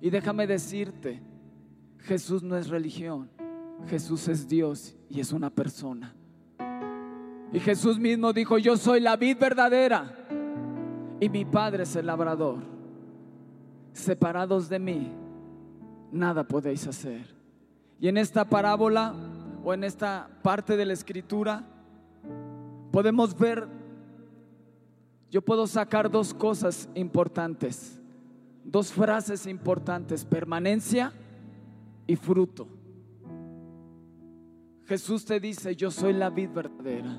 Y 0.00 0.10
déjame 0.10 0.46
decirte, 0.46 1.20
Jesús 1.98 2.42
no 2.42 2.56
es 2.56 2.68
religión, 2.68 3.28
Jesús 3.88 4.28
es 4.28 4.48
Dios 4.48 4.94
y 5.10 5.20
es 5.20 5.32
una 5.32 5.50
persona. 5.50 6.14
Y 7.52 7.58
Jesús 7.58 7.98
mismo 7.98 8.32
dijo, 8.32 8.58
yo 8.58 8.76
soy 8.76 9.00
la 9.00 9.16
vid 9.16 9.36
verdadera 9.38 10.20
y 11.20 11.28
mi 11.28 11.44
Padre 11.44 11.82
es 11.82 11.94
el 11.94 12.06
labrador. 12.06 12.58
Separados 13.92 14.68
de 14.68 14.78
mí, 14.78 15.12
nada 16.10 16.44
podéis 16.44 16.86
hacer. 16.86 17.34
Y 18.00 18.08
en 18.08 18.16
esta 18.16 18.44
parábola 18.44 19.14
o 19.62 19.74
en 19.74 19.84
esta 19.84 20.28
parte 20.42 20.76
de 20.76 20.86
la 20.86 20.94
escritura 20.94 21.64
podemos 22.90 23.36
ver, 23.38 23.68
yo 25.30 25.42
puedo 25.42 25.66
sacar 25.66 26.10
dos 26.10 26.32
cosas 26.32 26.88
importantes, 26.94 28.00
dos 28.64 28.90
frases 28.90 29.46
importantes, 29.46 30.24
permanencia 30.24 31.12
y 32.06 32.16
fruto. 32.16 32.66
Jesús 34.86 35.24
te 35.24 35.38
dice, 35.38 35.76
yo 35.76 35.90
soy 35.90 36.14
la 36.14 36.30
vid 36.30 36.50
verdadera. 36.50 37.16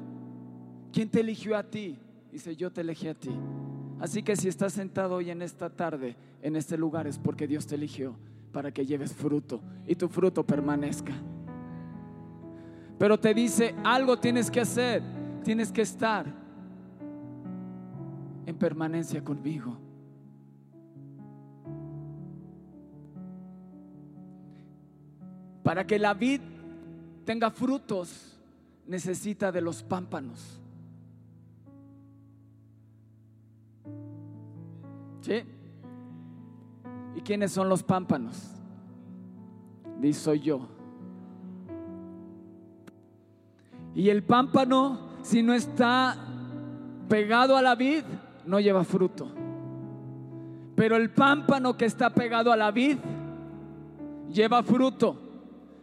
¿Quién 0.92 1.10
te 1.10 1.22
eligió 1.22 1.56
a 1.56 1.64
ti? 1.64 1.98
Dice, 2.30 2.54
yo 2.56 2.70
te 2.70 2.82
elegí 2.82 3.08
a 3.08 3.14
ti. 3.14 3.32
Así 4.02 4.24
que 4.24 4.36
si 4.36 4.48
estás 4.48 4.74
sentado 4.74 5.14
hoy 5.14 5.30
en 5.30 5.44
esta 5.44 5.70
tarde, 5.70 6.16
en 6.42 6.56
este 6.56 6.76
lugar, 6.76 7.06
es 7.06 7.20
porque 7.20 7.46
Dios 7.46 7.68
te 7.68 7.76
eligió 7.76 8.16
para 8.52 8.72
que 8.72 8.84
lleves 8.84 9.14
fruto 9.14 9.62
y 9.86 9.94
tu 9.94 10.10
fruto 10.10 10.44
permanezca. 10.44 11.14
Pero 12.98 13.20
te 13.20 13.36
dice, 13.36 13.76
algo 13.84 14.18
tienes 14.18 14.50
que 14.50 14.60
hacer, 14.60 15.04
tienes 15.44 15.72
que 15.72 15.84
estar 15.84 16.26
en 18.48 18.56
permanencia 18.56 19.24
conmigo. 19.24 19.78
Para 25.62 25.86
que 25.86 26.00
la 26.00 26.16
vid 26.16 26.42
tenga 27.24 27.52
frutos, 27.52 28.36
necesita 28.88 29.52
de 29.52 29.62
los 29.62 29.84
pámpanos. 29.84 30.60
¿Sí? 35.22 35.44
¿Y 37.16 37.22
quiénes 37.22 37.52
son 37.52 37.70
los 37.70 37.84
pámpanos? 37.84 38.52
Dice, 40.00 40.20
soy 40.20 40.40
yo. 40.40 40.68
Y 43.94 44.10
el 44.10 44.24
pámpano, 44.24 45.10
si 45.22 45.44
no 45.44 45.54
está 45.54 46.18
pegado 47.08 47.56
a 47.58 47.62
la 47.62 47.76
vid, 47.76 48.04
no 48.46 48.60
lleva 48.60 48.84
fruto. 48.84 49.28
Pero 50.76 50.96
el 50.96 51.12
pámpano 51.12 51.78
que 51.78 51.86
está 51.86 52.10
pegado 52.10 52.52
a 52.52 52.58
la 52.58 52.72
vid, 52.72 52.98
lleva 54.32 54.64
fruto. 54.64 55.20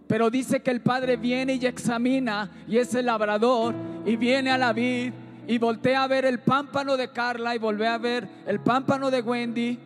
Pero 0.06 0.30
dice 0.30 0.62
que 0.62 0.70
el 0.70 0.80
Padre 0.80 1.16
viene 1.16 1.54
y 1.54 1.66
examina 1.66 2.50
y 2.66 2.78
es 2.78 2.94
el 2.94 3.06
labrador 3.06 3.74
y 4.06 4.16
viene 4.16 4.50
a 4.50 4.58
la 4.58 4.72
vid 4.72 5.12
y 5.48 5.56
voltea 5.56 6.02
a 6.02 6.06
ver 6.06 6.26
el 6.26 6.40
pámpano 6.40 6.98
de 6.98 7.10
Carla 7.10 7.56
y 7.56 7.58
voltea 7.58 7.94
a 7.94 7.98
ver 7.98 8.28
el 8.46 8.60
pámpano 8.60 9.10
de 9.10 9.22
Wendy 9.22 9.78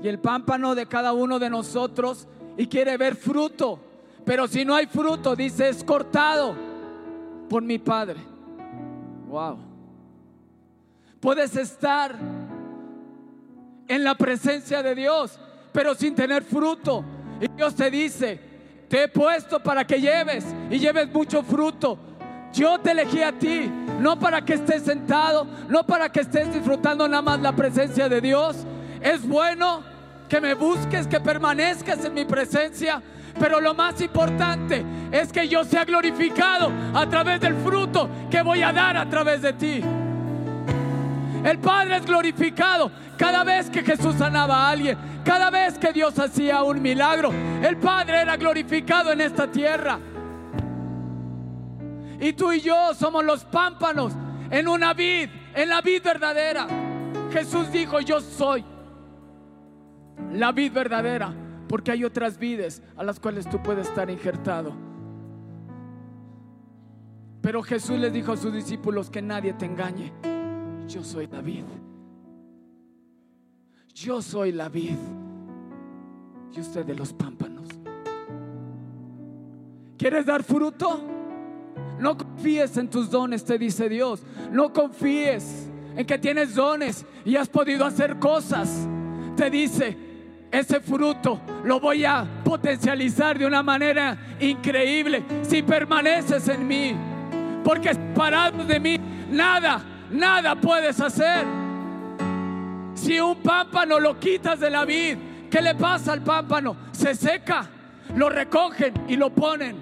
y 0.00 0.06
el 0.06 0.20
pámpano 0.20 0.76
de 0.76 0.86
cada 0.86 1.12
uno 1.12 1.40
de 1.40 1.50
nosotros 1.50 2.28
y 2.56 2.68
quiere 2.68 2.96
ver 2.96 3.16
fruto. 3.16 3.80
Pero 4.24 4.46
si 4.46 4.64
no 4.64 4.72
hay 4.72 4.86
fruto, 4.86 5.34
dice, 5.34 5.68
es 5.68 5.82
cortado 5.82 6.54
por 7.48 7.60
mi 7.60 7.80
Padre. 7.80 8.20
Wow. 9.26 9.58
Puedes 11.18 11.56
estar 11.56 12.14
en 13.88 14.04
la 14.04 14.14
presencia 14.14 14.80
de 14.80 14.94
Dios, 14.94 15.40
pero 15.72 15.96
sin 15.96 16.14
tener 16.14 16.44
fruto. 16.44 17.04
Y 17.40 17.48
Dios 17.48 17.74
te 17.74 17.90
dice, 17.90 18.38
te 18.88 19.02
he 19.02 19.08
puesto 19.08 19.60
para 19.60 19.84
que 19.84 20.00
lleves 20.00 20.46
y 20.70 20.78
lleves 20.78 21.12
mucho 21.12 21.42
fruto. 21.42 21.98
Yo 22.52 22.78
te 22.78 22.92
elegí 22.92 23.22
a 23.22 23.36
ti, 23.36 23.70
no 24.00 24.18
para 24.18 24.42
que 24.42 24.54
estés 24.54 24.82
sentado, 24.82 25.46
no 25.68 25.84
para 25.84 26.08
que 26.08 26.20
estés 26.20 26.52
disfrutando 26.52 27.06
nada 27.06 27.22
más 27.22 27.40
la 27.40 27.52
presencia 27.52 28.08
de 28.08 28.20
Dios. 28.20 28.56
Es 29.00 29.26
bueno 29.26 29.82
que 30.28 30.40
me 30.40 30.54
busques, 30.54 31.06
que 31.06 31.20
permanezcas 31.20 32.04
en 32.04 32.14
mi 32.14 32.24
presencia, 32.24 33.02
pero 33.38 33.60
lo 33.60 33.74
más 33.74 34.00
importante 34.00 34.84
es 35.12 35.30
que 35.30 35.46
yo 35.46 35.64
sea 35.64 35.84
glorificado 35.84 36.72
a 36.94 37.06
través 37.08 37.40
del 37.40 37.54
fruto 37.56 38.08
que 38.30 38.42
voy 38.42 38.62
a 38.62 38.72
dar 38.72 38.96
a 38.96 39.08
través 39.08 39.42
de 39.42 39.52
ti. 39.52 39.84
El 41.44 41.58
Padre 41.58 41.96
es 41.96 42.06
glorificado 42.06 42.90
cada 43.16 43.44
vez 43.44 43.68
que 43.68 43.82
Jesús 43.82 44.14
sanaba 44.16 44.66
a 44.66 44.70
alguien, 44.70 44.96
cada 45.24 45.50
vez 45.50 45.78
que 45.78 45.92
Dios 45.92 46.18
hacía 46.18 46.62
un 46.62 46.80
milagro. 46.80 47.32
El 47.62 47.76
Padre 47.76 48.22
era 48.22 48.36
glorificado 48.36 49.12
en 49.12 49.20
esta 49.20 49.46
tierra. 49.46 49.98
Y 52.20 52.34
tú 52.34 52.52
y 52.52 52.60
yo 52.60 52.94
somos 52.94 53.24
los 53.24 53.44
pámpanos 53.44 54.12
en 54.50 54.68
una 54.68 54.92
vid, 54.92 55.30
en 55.54 55.68
la 55.68 55.80
vid 55.80 56.02
verdadera. 56.02 56.66
Jesús 57.32 57.72
dijo, 57.72 58.00
yo 58.00 58.20
soy 58.20 58.64
la 60.32 60.52
vid 60.52 60.72
verdadera, 60.72 61.32
porque 61.68 61.92
hay 61.92 62.04
otras 62.04 62.38
vides 62.38 62.82
a 62.96 63.04
las 63.04 63.18
cuales 63.18 63.48
tú 63.48 63.62
puedes 63.62 63.88
estar 63.88 64.10
injertado. 64.10 64.72
Pero 67.40 67.62
Jesús 67.62 67.98
les 67.98 68.12
dijo 68.12 68.32
a 68.32 68.36
sus 68.36 68.52
discípulos 68.52 69.08
que 69.08 69.22
nadie 69.22 69.54
te 69.54 69.64
engañe. 69.64 70.12
Yo 70.86 71.02
soy 71.02 71.26
la 71.26 71.40
vid. 71.40 71.64
Yo 73.94 74.20
soy 74.20 74.52
la 74.52 74.68
vid. 74.68 74.98
Y 76.52 76.60
usted 76.60 76.84
de 76.84 76.94
los 76.94 77.14
pámpanos. 77.14 77.68
¿Quieres 79.96 80.26
dar 80.26 80.42
fruto? 80.42 81.19
No 81.98 82.16
confíes 82.16 82.76
en 82.76 82.88
tus 82.88 83.10
dones, 83.10 83.44
te 83.44 83.58
dice 83.58 83.88
Dios. 83.88 84.22
No 84.50 84.72
confíes 84.72 85.68
en 85.96 86.06
que 86.06 86.18
tienes 86.18 86.54
dones 86.54 87.04
y 87.24 87.36
has 87.36 87.48
podido 87.48 87.84
hacer 87.84 88.18
cosas. 88.18 88.88
Te 89.36 89.50
dice, 89.50 89.96
ese 90.50 90.80
fruto 90.80 91.40
lo 91.64 91.78
voy 91.78 92.04
a 92.04 92.26
potencializar 92.44 93.38
de 93.38 93.46
una 93.46 93.62
manera 93.62 94.16
increíble 94.40 95.22
si 95.42 95.62
permaneces 95.62 96.48
en 96.48 96.66
mí. 96.66 96.96
Porque 97.62 97.94
parado 98.14 98.64
de 98.64 98.80
mí, 98.80 98.98
nada, 99.30 99.82
nada 100.10 100.54
puedes 100.56 101.00
hacer. 101.00 101.44
Si 102.94 103.20
un 103.20 103.36
pámpano 103.36 104.00
lo 104.00 104.18
quitas 104.18 104.58
de 104.58 104.70
la 104.70 104.84
vid, 104.84 105.16
¿qué 105.50 105.60
le 105.60 105.74
pasa 105.74 106.12
al 106.12 106.22
pámpano? 106.22 106.76
Se 106.92 107.14
seca, 107.14 107.68
lo 108.16 108.28
recogen 108.28 108.94
y 109.08 109.16
lo 109.16 109.30
ponen 109.30 109.76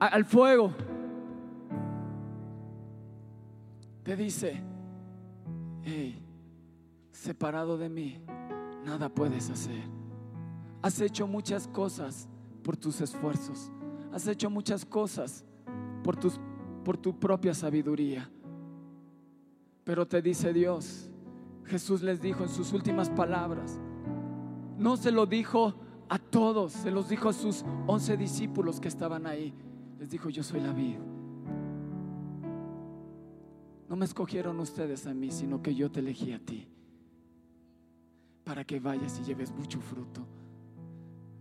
al 0.00 0.24
fuego. 0.24 0.87
Te 4.08 4.16
dice, 4.16 4.58
hey, 5.82 6.18
separado 7.12 7.76
de 7.76 7.90
mí, 7.90 8.16
nada 8.82 9.10
puedes 9.10 9.50
hacer. 9.50 9.82
Has 10.80 10.98
hecho 11.02 11.26
muchas 11.26 11.68
cosas 11.68 12.26
por 12.62 12.74
tus 12.74 13.02
esfuerzos. 13.02 13.70
Has 14.10 14.26
hecho 14.26 14.48
muchas 14.48 14.86
cosas 14.86 15.44
por, 16.02 16.16
tus, 16.16 16.40
por 16.86 16.96
tu 16.96 17.20
propia 17.20 17.52
sabiduría. 17.52 18.30
Pero 19.84 20.08
te 20.08 20.22
dice 20.22 20.54
Dios, 20.54 21.10
Jesús 21.66 22.00
les 22.00 22.18
dijo 22.18 22.44
en 22.44 22.48
sus 22.48 22.72
últimas 22.72 23.10
palabras, 23.10 23.78
no 24.78 24.96
se 24.96 25.10
lo 25.10 25.26
dijo 25.26 25.74
a 26.08 26.18
todos, 26.18 26.72
se 26.72 26.90
los 26.90 27.10
dijo 27.10 27.28
a 27.28 27.34
sus 27.34 27.62
once 27.86 28.16
discípulos 28.16 28.80
que 28.80 28.88
estaban 28.88 29.26
ahí. 29.26 29.52
Les 29.98 30.08
dijo, 30.08 30.30
yo 30.30 30.42
soy 30.42 30.60
la 30.60 30.72
vida. 30.72 30.98
No 33.88 33.96
me 33.96 34.04
escogieron 34.04 34.60
ustedes 34.60 35.06
a 35.06 35.14
mí, 35.14 35.30
sino 35.30 35.62
que 35.62 35.74
yo 35.74 35.90
te 35.90 36.00
elegí 36.00 36.32
a 36.32 36.38
ti. 36.38 36.68
Para 38.44 38.64
que 38.64 38.80
vayas 38.80 39.18
y 39.18 39.24
lleves 39.24 39.50
mucho 39.50 39.80
fruto. 39.80 40.26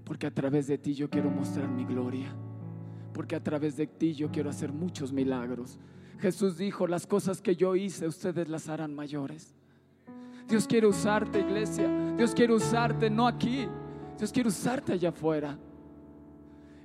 Porque 0.05 0.27
a 0.27 0.33
través 0.33 0.67
de 0.67 0.77
ti 0.77 0.93
yo 0.93 1.10
quiero 1.10 1.29
mostrar 1.29 1.67
mi 1.67 1.83
gloria. 1.83 2.33
Porque 3.13 3.36
a 3.36 3.43
través 3.43 3.75
de 3.75 3.88
ti 3.88 4.13
yo 4.13 4.31
quiero 4.31 4.49
hacer 4.49 4.71
muchos 4.71 5.12
milagros. 5.12 5.77
Jesús 6.19 6.57
dijo, 6.57 6.88
las 6.88 7.05
cosas 7.05 7.41
que 7.41 7.55
yo 7.55 7.75
hice, 7.75 8.07
ustedes 8.07 8.47
las 8.47 8.69
harán 8.69 8.95
mayores. 8.95 9.53
Dios 10.47 10.65
quiere 10.65 10.88
usarte, 10.88 11.41
iglesia. 11.41 11.89
Dios 12.15 12.33
quiere 12.33 12.53
usarte, 12.53 13.10
no 13.10 13.27
aquí. 13.27 13.67
Dios 14.17 14.31
quiere 14.31 14.47
usarte 14.47 14.93
allá 14.93 15.10
afuera. 15.10 15.60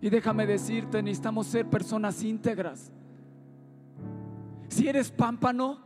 Y 0.01 0.11
déjame 0.11 0.47
decirte, 0.47 1.01
necesitamos 1.01 1.47
ser 1.47 1.71
personas 1.71 2.23
íntegras. 2.25 2.91
Si 4.73 4.89
eres 4.89 5.11
pámpano, 5.11 5.79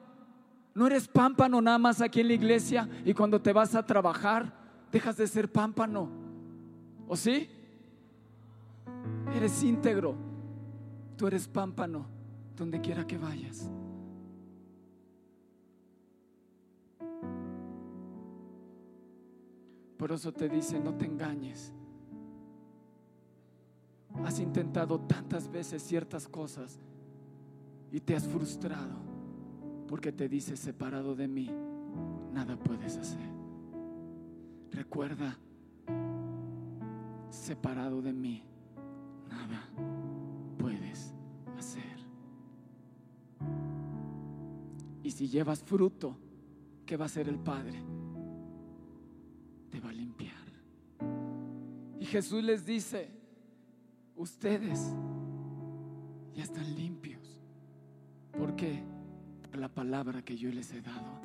No 0.74 0.86
eres 0.86 1.08
pámpano 1.08 1.60
nada 1.60 1.78
más 1.78 2.02
aquí 2.02 2.20
en 2.20 2.28
la 2.28 2.34
iglesia 2.34 2.86
y 3.02 3.14
cuando 3.14 3.40
te 3.40 3.52
vas 3.52 3.74
a 3.74 3.84
trabajar 3.84 4.52
dejas 4.92 5.16
de 5.16 5.26
ser 5.26 5.50
pámpano. 5.50 6.08
¿O 7.08 7.16
sí? 7.16 7.48
Eres 9.34 9.62
íntegro. 9.62 10.14
Tú 11.16 11.26
eres 11.26 11.48
pámpano 11.48 12.06
donde 12.54 12.78
quiera 12.80 13.06
que 13.06 13.16
vayas. 13.16 13.70
Por 19.96 20.12
eso 20.12 20.30
te 20.30 20.46
dice, 20.48 20.78
no 20.78 20.94
te 20.94 21.06
engañes. 21.06 21.72
Has 24.26 24.38
intentado 24.38 25.00
tantas 25.00 25.50
veces 25.50 25.82
ciertas 25.82 26.28
cosas 26.28 26.78
y 27.92 28.00
te 28.00 28.14
has 28.14 28.26
frustrado 28.26 29.06
porque 29.86 30.12
te 30.12 30.28
dice, 30.28 30.56
separado 30.56 31.14
de 31.14 31.28
mí, 31.28 31.50
nada 32.32 32.56
puedes 32.56 32.96
hacer. 32.96 33.30
Recuerda, 34.72 35.38
separado 37.30 38.02
de 38.02 38.12
mí, 38.12 38.42
nada 39.30 39.68
puedes 40.58 41.14
hacer. 41.56 41.96
Y 45.02 45.10
si 45.10 45.28
llevas 45.28 45.62
fruto, 45.62 46.16
¿qué 46.84 46.96
va 46.96 47.04
a 47.04 47.06
hacer 47.06 47.28
el 47.28 47.38
Padre? 47.38 47.80
Te 49.70 49.80
va 49.80 49.90
a 49.90 49.92
limpiar. 49.92 50.34
Y 52.00 52.04
Jesús 52.04 52.42
les 52.42 52.66
dice, 52.66 53.10
ustedes 54.16 54.92
ya 56.34 56.42
están 56.42 56.74
limpios. 56.74 57.15
¿Por 58.38 58.54
qué? 58.56 58.82
La 59.54 59.68
palabra 59.68 60.22
que 60.22 60.36
yo 60.36 60.50
les 60.50 60.72
he 60.72 60.82
dado. 60.82 61.20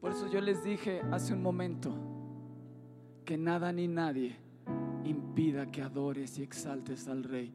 Por 0.00 0.12
eso 0.12 0.30
yo 0.30 0.40
les 0.40 0.62
dije 0.62 1.02
hace 1.10 1.34
un 1.34 1.42
momento 1.42 1.92
que 3.24 3.36
nada 3.36 3.72
ni 3.72 3.88
nadie 3.88 4.36
impida 5.04 5.66
que 5.66 5.82
adores 5.82 6.38
y 6.38 6.42
exaltes 6.42 7.08
al 7.08 7.24
Rey 7.24 7.52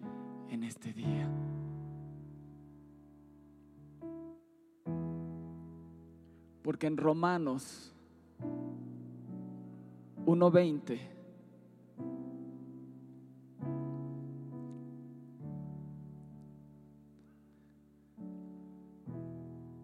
en 0.49 0.63
este 0.63 0.93
día. 0.93 1.29
Porque 6.61 6.87
en 6.87 6.97
Romanos 6.97 7.93
1.20 10.25 11.14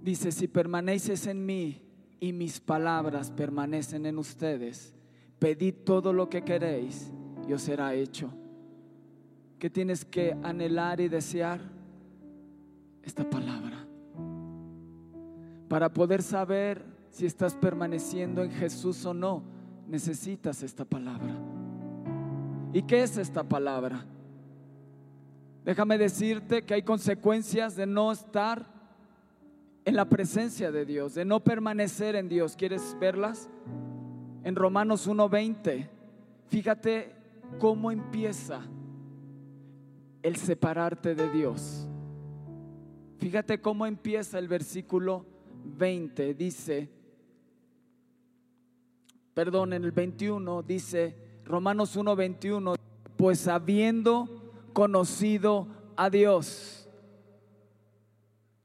dice, 0.01 0.31
si 0.31 0.47
permaneces 0.47 1.27
en 1.27 1.45
mí 1.45 1.81
y 2.19 2.33
mis 2.33 2.59
palabras 2.59 3.31
permanecen 3.31 4.05
en 4.05 4.17
ustedes, 4.17 4.93
pedid 5.39 5.73
todo 5.85 6.13
lo 6.13 6.29
que 6.29 6.43
queréis 6.43 7.11
y 7.47 7.53
os 7.53 7.61
será 7.61 7.93
hecho. 7.93 8.31
¿Qué 9.59 9.69
tienes 9.69 10.03
que 10.03 10.35
anhelar 10.43 10.99
y 10.99 11.07
desear? 11.07 11.61
Esta 13.03 13.27
palabra. 13.29 13.85
Para 15.67 15.91
poder 15.93 16.21
saber 16.21 16.83
si 17.09 17.25
estás 17.25 17.55
permaneciendo 17.55 18.43
en 18.43 18.51
Jesús 18.51 19.05
o 19.05 19.13
no, 19.13 19.43
necesitas 19.87 20.63
esta 20.63 20.85
palabra. 20.85 21.35
¿Y 22.73 22.83
qué 22.83 23.03
es 23.03 23.17
esta 23.17 23.43
palabra? 23.43 24.05
Déjame 25.65 25.97
decirte 25.97 26.63
que 26.63 26.73
hay 26.73 26.83
consecuencias 26.83 27.75
de 27.75 27.85
no 27.85 28.11
estar 28.11 28.70
en 29.85 29.95
la 29.95 30.05
presencia 30.05 30.71
de 30.71 30.85
Dios, 30.85 31.15
de 31.15 31.25
no 31.25 31.39
permanecer 31.43 32.15
en 32.15 32.29
Dios. 32.29 32.55
¿Quieres 32.55 32.95
verlas? 32.99 33.49
En 34.43 34.55
Romanos 34.55 35.07
1:20, 35.07 35.89
fíjate 36.47 37.15
cómo 37.59 37.91
empieza 37.91 38.61
el 40.23 40.35
separarte 40.35 41.15
de 41.15 41.29
Dios. 41.31 41.87
Fíjate 43.17 43.61
cómo 43.61 43.85
empieza 43.85 44.39
el 44.39 44.47
versículo 44.47 45.25
20. 45.63 46.33
Dice, 46.33 46.89
perdón, 49.33 49.73
en 49.73 49.83
el 49.83 49.91
21 49.91 50.63
dice, 50.63 51.15
Romanos 51.45 51.95
1:21, 51.95 52.75
pues 53.15 53.47
habiendo 53.47 54.51
conocido 54.73 55.67
a 55.95 56.09
Dios 56.09 56.80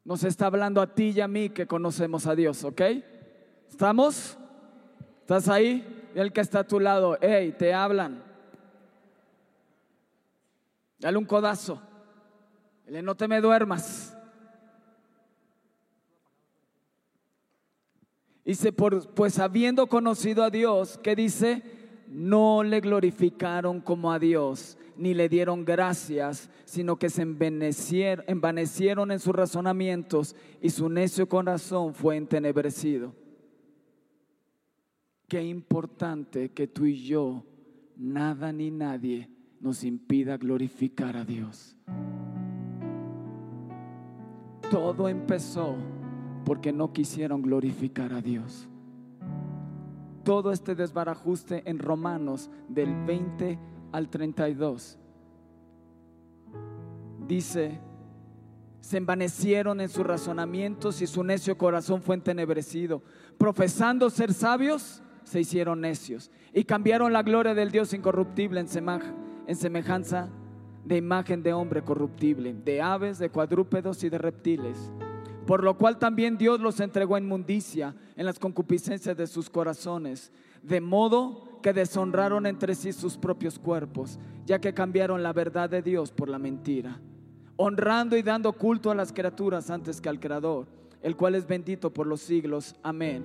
nos 0.07 0.23
está 0.23 0.47
hablando 0.47 0.81
a 0.81 0.95
ti 0.95 1.13
y 1.17 1.21
a 1.21 1.27
mí 1.27 1.51
que 1.51 1.67
conocemos 1.67 2.29
a 2.29 2.37
Dios, 2.37 2.63
¿ok? 2.63 2.81
¿Estamos? 3.69 4.39
¿Estás 5.23 5.49
ahí? 5.49 6.11
El 6.15 6.33
que 6.33 6.41
está 6.41 6.61
a 6.61 6.67
tu 6.67 6.79
lado, 6.79 7.19
hey, 7.21 7.53
te 7.59 7.75
hablan. 7.75 8.23
Dale 11.01 11.19
un 11.19 11.25
codazo. 11.25 11.83
Dile, 12.87 13.03
no 13.03 13.17
te 13.17 13.27
me 13.27 13.41
duermas. 13.41 14.17
Dice, 18.45 18.73
pues 18.73 19.41
habiendo 19.41 19.89
conocido 19.89 20.45
a 20.45 20.51
Dios, 20.51 21.01
¿qué 21.03 21.17
dice? 21.17 21.65
No 22.07 22.63
le 22.63 22.79
glorificaron 22.79 23.81
como 23.81 24.13
a 24.13 24.21
Dios, 24.21 24.79
ni 24.99 25.15
le 25.15 25.29
dieron 25.29 25.65
gracias, 25.65 26.51
sino 26.65 26.97
que 26.97 27.11
se 27.11 27.23
envanecieron 27.23 29.11
en 29.11 29.19
sus 29.19 29.35
razonamientos 29.35 30.37
y 30.61 30.71
su 30.71 30.89
necio 30.89 31.29
corazón 31.29 31.95
fue 31.95 32.17
entenebrecido. 32.17 33.15
Qué 35.29 35.43
importante 35.43 36.51
que 36.51 36.67
tú 36.69 36.85
y 36.85 37.05
yo, 37.05 37.45
nada 37.97 38.53
ni 38.53 38.71
nadie, 38.71 39.29
nos 39.61 39.83
impida 39.83 40.37
glorificar 40.37 41.17
a 41.17 41.25
Dios. 41.25 41.77
Todo 44.71 45.09
empezó 45.09 45.77
porque 46.45 46.73
no 46.73 46.93
quisieron 46.93 47.43
glorificar 47.43 48.13
a 48.13 48.21
Dios. 48.21 48.69
Todo 50.23 50.53
este 50.53 50.75
desbarajuste 50.75 51.63
en 51.69 51.79
Romanos 51.79 52.51
del 52.69 52.95
20 53.05 53.59
al 53.97 54.11
32. 54.11 54.99
Dice, 57.27 57.81
se 58.81 58.99
envanecieron 58.99 59.81
en 59.81 59.89
sus 59.89 60.07
razonamientos 60.07 61.01
y 61.01 61.07
su 61.07 61.25
necio 61.25 61.57
corazón 61.57 62.03
fue 62.03 62.17
entenebrecido. 62.17 63.03
Profesando 63.39 64.11
ser 64.11 64.35
sabios, 64.35 65.03
se 65.25 65.41
hicieron 65.41 65.81
necios 65.81 66.31
y 66.53 66.65
cambiaron 66.65 67.11
la 67.15 67.23
gloria 67.23 67.55
del 67.55 67.71
Dios 67.71 67.95
incorruptible 67.95 68.61
en, 68.61 68.69
semejanza 69.57 70.29
de 70.85 70.97
imagen 70.99 71.43
de 71.43 71.55
hombre 71.55 71.83
corruptible, 71.83 72.53
de 72.53 72.83
aves, 72.83 73.19
de 73.19 73.31
cuadrúpedos 73.31 74.05
y 74.05 74.11
de 74.11 74.19
reptiles. 74.19 74.93
Por 75.47 75.65
lo 75.65 75.79
cual 75.79 75.99
también 75.99 76.37
Dios 76.37 76.61
los 76.61 76.81
entregó 76.81 77.15
a 77.15 77.21
inmundicia 77.21 77.95
en 78.15 78.27
las 78.27 78.39
concupiscencias 78.39 79.17
de 79.17 79.27
sus 79.27 79.49
corazones, 79.49 80.33
de 80.67 80.81
modo 80.81 81.61
que 81.63 81.73
deshonraron 81.73 82.47
entre 82.47 82.75
sí 82.75 82.93
sus 82.93 83.17
propios 83.17 83.59
cuerpos, 83.59 84.19
ya 84.45 84.61
que 84.61 84.75
cambiaron 84.75 85.23
la 85.23 85.33
verdad 85.33 85.71
de 85.71 85.83
Dios 85.83 86.13
por 86.13 86.29
la 86.29 86.39
mentira, 86.39 87.01
honrando 87.57 88.17
y 88.17 88.23
dando 88.23 88.53
culto 88.53 88.91
a 88.91 88.95
las 88.95 89.13
criaturas 89.13 89.71
antes 89.71 90.01
que 90.01 90.09
al 90.09 90.21
Creador, 90.21 90.67
el 91.03 91.17
cual 91.17 91.35
es 91.35 91.47
bendito 91.47 91.93
por 91.93 92.07
los 92.07 92.21
siglos. 92.21 92.75
Amén. 92.83 93.25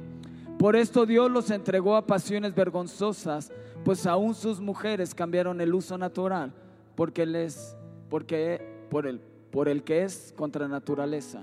Por 0.58 0.76
esto 0.76 1.06
Dios 1.06 1.32
los 1.32 1.50
entregó 1.50 1.96
a 1.96 2.06
pasiones 2.06 2.54
vergonzosas, 2.54 3.52
pues 3.84 4.06
aún 4.06 4.36
sus 4.36 4.60
mujeres 4.60 5.16
cambiaron 5.16 5.60
el 5.62 5.74
uso 5.74 5.98
natural, 5.98 6.54
porque 6.96 7.26
les, 7.26 7.76
porque 8.10 8.86
por 8.90 9.08
el, 9.08 9.20
por 9.52 9.68
el 9.68 9.84
que 9.84 10.04
es 10.04 10.34
contra 10.38 10.68
naturaleza 10.68 11.42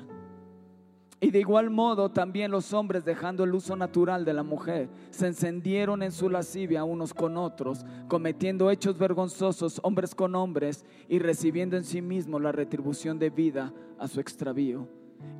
y 1.21 1.33
de 1.33 1.41
igual 1.41 1.69
modo 1.69 2.11
también 2.11 2.53
los 2.53 2.73
hombres, 2.73 3.05
dejando 3.05 3.43
el 3.43 3.53
uso 3.53 3.75
natural 3.75 4.25
de 4.25 4.33
la 4.33 4.45
mujer, 4.45 4.89
se 5.11 5.27
encendieron 5.27 6.05
en 6.05 6.13
su 6.13 6.31
lascivia 6.31 6.85
unos 6.85 7.13
con 7.13 7.37
otros, 7.37 7.85
cometiendo 8.07 8.71
hechos 8.71 8.97
vergonzosos 8.97 9.81
hombres 9.83 10.15
con 10.15 10.37
hombres 10.37 10.85
y 11.09 11.19
recibiendo 11.19 11.77
en 11.77 11.83
sí 11.83 12.01
mismos 12.01 12.41
la 12.41 12.53
retribución 12.53 13.19
de 13.19 13.31
vida 13.31 13.73
a 13.99 14.07
su 14.07 14.21
extravío. 14.21 14.87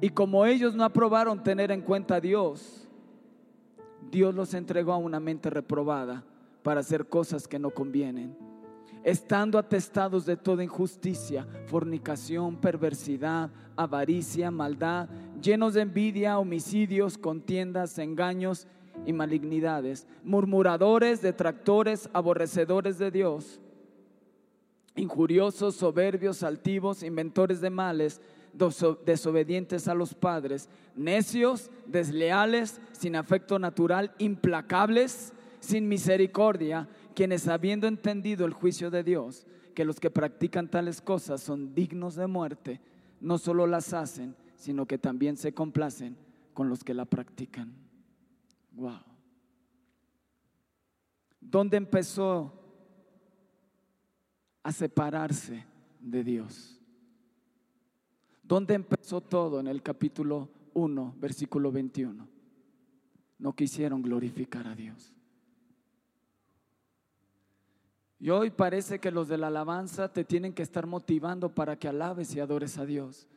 Y 0.01 0.09
como 0.09 0.45
ellos 0.45 0.75
no 0.75 0.83
aprobaron 0.83 1.45
tener 1.45 1.71
en 1.71 1.83
cuenta 1.83 2.17
a 2.17 2.21
Dios, 2.21 2.89
Dios 4.11 4.35
los 4.35 4.55
entregó 4.55 4.93
a 4.93 4.97
una 4.97 5.21
mente 5.21 5.49
reprobada 5.49 6.25
para 6.65 6.81
hacer 6.81 7.07
cosas 7.07 7.47
que 7.47 7.61
no 7.61 7.71
convienen 7.71 8.37
estando 9.05 9.59
atestados 9.59 10.27
de 10.27 10.37
toda 10.37 10.65
injusticia, 10.65 11.47
fornicación, 11.67 12.57
perversidad, 12.57 13.51
avaricia, 13.77 14.51
maldad, 14.51 15.09
llenos 15.43 15.75
de 15.75 15.83
envidia, 15.83 16.39
homicidios, 16.39 17.19
contiendas, 17.19 17.99
engaños 17.99 18.67
y 19.07 19.13
malignidades, 19.13 20.07
murmuradores, 20.25 21.23
detractores, 21.23 22.09
aborrecedores 22.13 22.99
de 22.99 23.11
Dios, 23.11 23.61
injuriosos, 24.97 25.77
soberbios, 25.77 26.43
altivos, 26.43 27.03
inventores 27.03 27.61
de 27.61 27.71
males, 27.71 28.21
deso- 28.57 28.99
desobedientes 29.05 29.87
a 29.87 29.95
los 29.95 30.15
padres, 30.15 30.69
necios, 30.97 31.71
desleales, 31.87 32.81
sin 32.93 33.15
afecto 33.15 33.59
natural, 33.59 34.13
implacables, 34.19 35.33
sin 35.61 35.89
misericordia, 35.89 36.89
quienes 37.15 37.47
habiendo 37.49 37.87
entendido 37.87 38.45
el 38.47 38.53
juicio 38.53 38.91
de 38.91 39.05
Dios, 39.05 39.47
que 39.75 39.85
los 39.85 40.01
que 40.01 40.11
practican 40.11 40.69
tales 40.69 41.01
cosas 41.01 41.41
son 41.41 41.75
dignos 41.75 42.17
de 42.17 42.27
muerte, 42.27 42.81
no 43.21 43.39
solo 43.39 43.67
las 43.67 43.93
hacen, 43.93 44.35
sino 44.59 44.87
que 44.87 44.99
también 44.99 45.37
se 45.37 45.55
complacen 45.55 46.17
con 46.53 46.69
los 46.69 46.83
que 46.83 46.93
la 46.93 47.05
practican. 47.05 47.73
Wow. 48.73 49.01
¿Dónde 51.41 51.77
empezó 51.77 52.53
a 54.65 54.73
separarse 54.73 55.65
de 56.01 56.25
Dios? 56.25 56.81
¿Dónde 58.43 58.75
empezó 58.75 59.21
todo? 59.21 59.61
En 59.61 59.69
el 59.69 59.81
capítulo 59.81 60.51
1, 60.75 61.15
versículo 61.19 61.71
21. 61.71 62.29
No 63.39 63.53
quisieron 63.55 64.03
glorificar 64.03 64.67
a 64.67 64.75
Dios. 64.75 65.15
Y 68.19 68.31
hoy 68.31 68.51
parece 68.51 68.99
que 68.99 69.13
los 69.13 69.29
de 69.29 69.39
la 69.39 69.47
alabanza 69.47 70.13
te 70.13 70.25
tienen 70.25 70.53
que 70.53 70.65
estar 70.65 70.89
motivando 70.89 71.55
para 71.55 71.79
que 71.79 71.87
alabes 71.87 72.35
y 72.35 72.41
adores 72.41 72.77
a 72.77 72.85
Dios. 72.85 73.29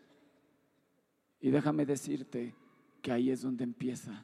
Y 1.41 1.49
déjame 1.49 1.85
decirte 1.85 2.55
que 3.01 3.11
ahí 3.11 3.31
es 3.31 3.41
donde 3.41 3.63
empieza. 3.63 4.23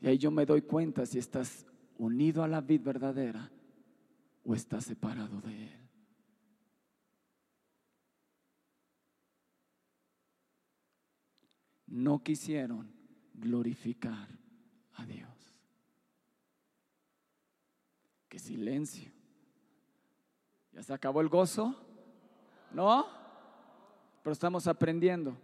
Y 0.00 0.06
ahí 0.06 0.18
yo 0.18 0.30
me 0.30 0.44
doy 0.44 0.60
cuenta 0.62 1.06
si 1.06 1.18
estás 1.18 1.66
unido 1.96 2.42
a 2.42 2.48
la 2.48 2.60
vid 2.60 2.82
verdadera 2.82 3.50
o 4.44 4.54
estás 4.54 4.84
separado 4.84 5.40
de 5.40 5.64
Él. 5.64 5.80
No 11.86 12.22
quisieron 12.22 12.92
glorificar 13.32 14.28
a 14.94 15.06
Dios. 15.06 15.30
Qué 18.28 18.38
silencio. 18.38 19.10
¿Ya 20.72 20.82
se 20.82 20.92
acabó 20.92 21.20
el 21.22 21.28
gozo? 21.28 21.74
¿No? 22.72 23.06
Pero 24.22 24.32
estamos 24.32 24.66
aprendiendo. 24.66 25.36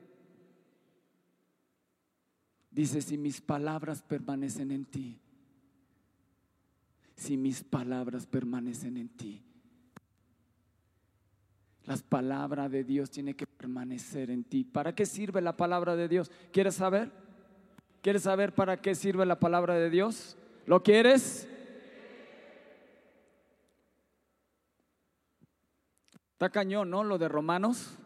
Dice, 2.71 3.03
si 3.03 3.19
mis 3.19 3.41
palabras 3.41 4.03
permanecen 4.03 4.71
en 4.71 4.85
ti, 4.85 5.21
si 7.17 7.37
mis 7.37 7.65
palabras 7.65 8.27
permanecen 8.27 8.97
en 8.97 9.09
ti, 9.09 9.43
las 11.85 12.03
palabras 12.03 12.71
de 12.71 12.85
Dios 12.85 13.11
tienen 13.11 13.35
que 13.35 13.47
permanecer 13.47 14.31
en 14.31 14.45
ti. 14.45 14.65
¿Para 14.65 14.95
qué 14.95 15.05
sirve 15.07 15.41
la 15.41 15.57
palabra 15.57 15.97
de 15.97 16.09
Dios? 16.09 16.31
¿Quieres 16.53 16.77
saber? 16.77 17.11
¿Quieres 18.03 18.23
saber 18.23 18.55
para 18.55 18.81
qué 18.81 18.95
sirve 18.95 19.27
la 19.27 19.41
palabra 19.41 19.75
de 19.75 19.91
Dios? 19.91 20.37
¿Lo 20.67 20.83
quieres? 20.83 21.49
Está 26.33 26.49
cañón, 26.51 26.91
¿no? 26.91 27.03
Lo 27.03 27.19
de 27.19 27.29
Romanos. 27.29 27.99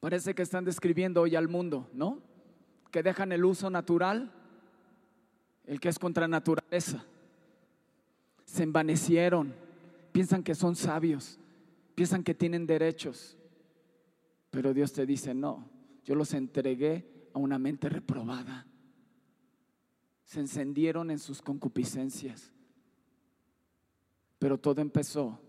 Parece 0.00 0.34
que 0.34 0.42
están 0.42 0.64
describiendo 0.64 1.22
hoy 1.22 1.34
al 1.34 1.48
mundo, 1.48 1.88
¿no? 1.92 2.22
Que 2.90 3.02
dejan 3.02 3.32
el 3.32 3.44
uso 3.44 3.68
natural, 3.68 4.32
el 5.66 5.80
que 5.80 5.88
es 5.88 5.98
contra 5.98 6.28
naturaleza. 6.28 7.04
Se 8.44 8.62
envanecieron, 8.62 9.54
piensan 10.12 10.42
que 10.42 10.54
son 10.54 10.76
sabios, 10.76 11.38
piensan 11.94 12.22
que 12.22 12.34
tienen 12.34 12.66
derechos. 12.66 13.36
Pero 14.50 14.72
Dios 14.72 14.92
te 14.92 15.04
dice, 15.04 15.34
no, 15.34 15.68
yo 16.04 16.14
los 16.14 16.32
entregué 16.32 17.30
a 17.34 17.38
una 17.38 17.58
mente 17.58 17.88
reprobada. 17.88 18.66
Se 20.24 20.40
encendieron 20.40 21.10
en 21.10 21.18
sus 21.18 21.42
concupiscencias. 21.42 22.52
Pero 24.38 24.58
todo 24.58 24.80
empezó 24.80 25.40